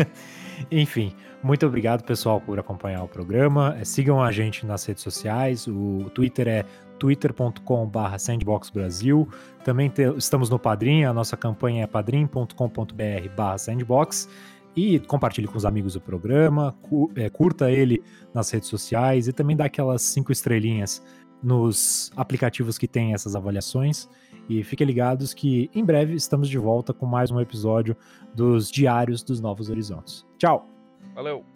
Enfim, 0.71 1.15
muito 1.43 1.67
obrigado, 1.67 2.03
pessoal, 2.03 2.41
por 2.41 2.59
acompanhar 2.59 3.03
o 3.03 3.09
programa. 3.09 3.77
É, 3.79 3.85
sigam 3.85 4.23
a 4.23 4.33
gente 4.33 4.65
nas 4.65 4.85
redes 4.85 5.03
sociais. 5.03 5.67
O 5.67 6.11
Twitter 6.15 6.49
é 6.49 6.65
twitter.com.br 6.99 8.19
sandboxbrasil. 8.19 9.29
Também 9.65 9.89
te, 9.89 10.03
estamos 10.17 10.51
no 10.51 10.59
Padrim, 10.59 11.05
a 11.05 11.13
nossa 11.13 11.37
campanha 11.37 11.85
é 11.85 11.87
padrim.com.br 11.87 13.59
sandbox. 13.59 14.29
E 14.77 14.99
compartilhe 15.01 15.49
com 15.49 15.57
os 15.57 15.65
amigos 15.65 15.97
o 15.97 16.01
programa, 16.01 16.77
cu, 16.83 17.11
é, 17.17 17.31
curta 17.31 17.71
ele 17.71 18.03
nas 18.35 18.51
redes 18.51 18.69
sociais 18.69 19.27
e 19.27 19.33
também 19.33 19.57
dá 19.57 19.65
aquelas 19.65 20.03
cinco 20.03 20.31
estrelinhas 20.31 21.03
nos 21.43 22.11
aplicativos 22.15 22.77
que 22.77 22.87
tem 22.87 23.15
essas 23.15 23.35
avaliações. 23.35 24.07
E 24.49 24.63
fiquem 24.63 24.87
ligados 24.87 25.33
que 25.33 25.71
em 25.75 25.85
breve 25.85 26.15
estamos 26.15 26.49
de 26.49 26.59
volta 26.59 26.93
com 26.93 27.07
mais 27.07 27.31
um 27.31 27.41
episódio 27.41 27.97
dos 28.35 28.71
Diários 28.71 29.23
dos 29.23 29.41
Novos 29.41 29.71
Horizontes. 29.71 30.27
Tchau! 30.39 30.69
Valeu! 31.15 31.56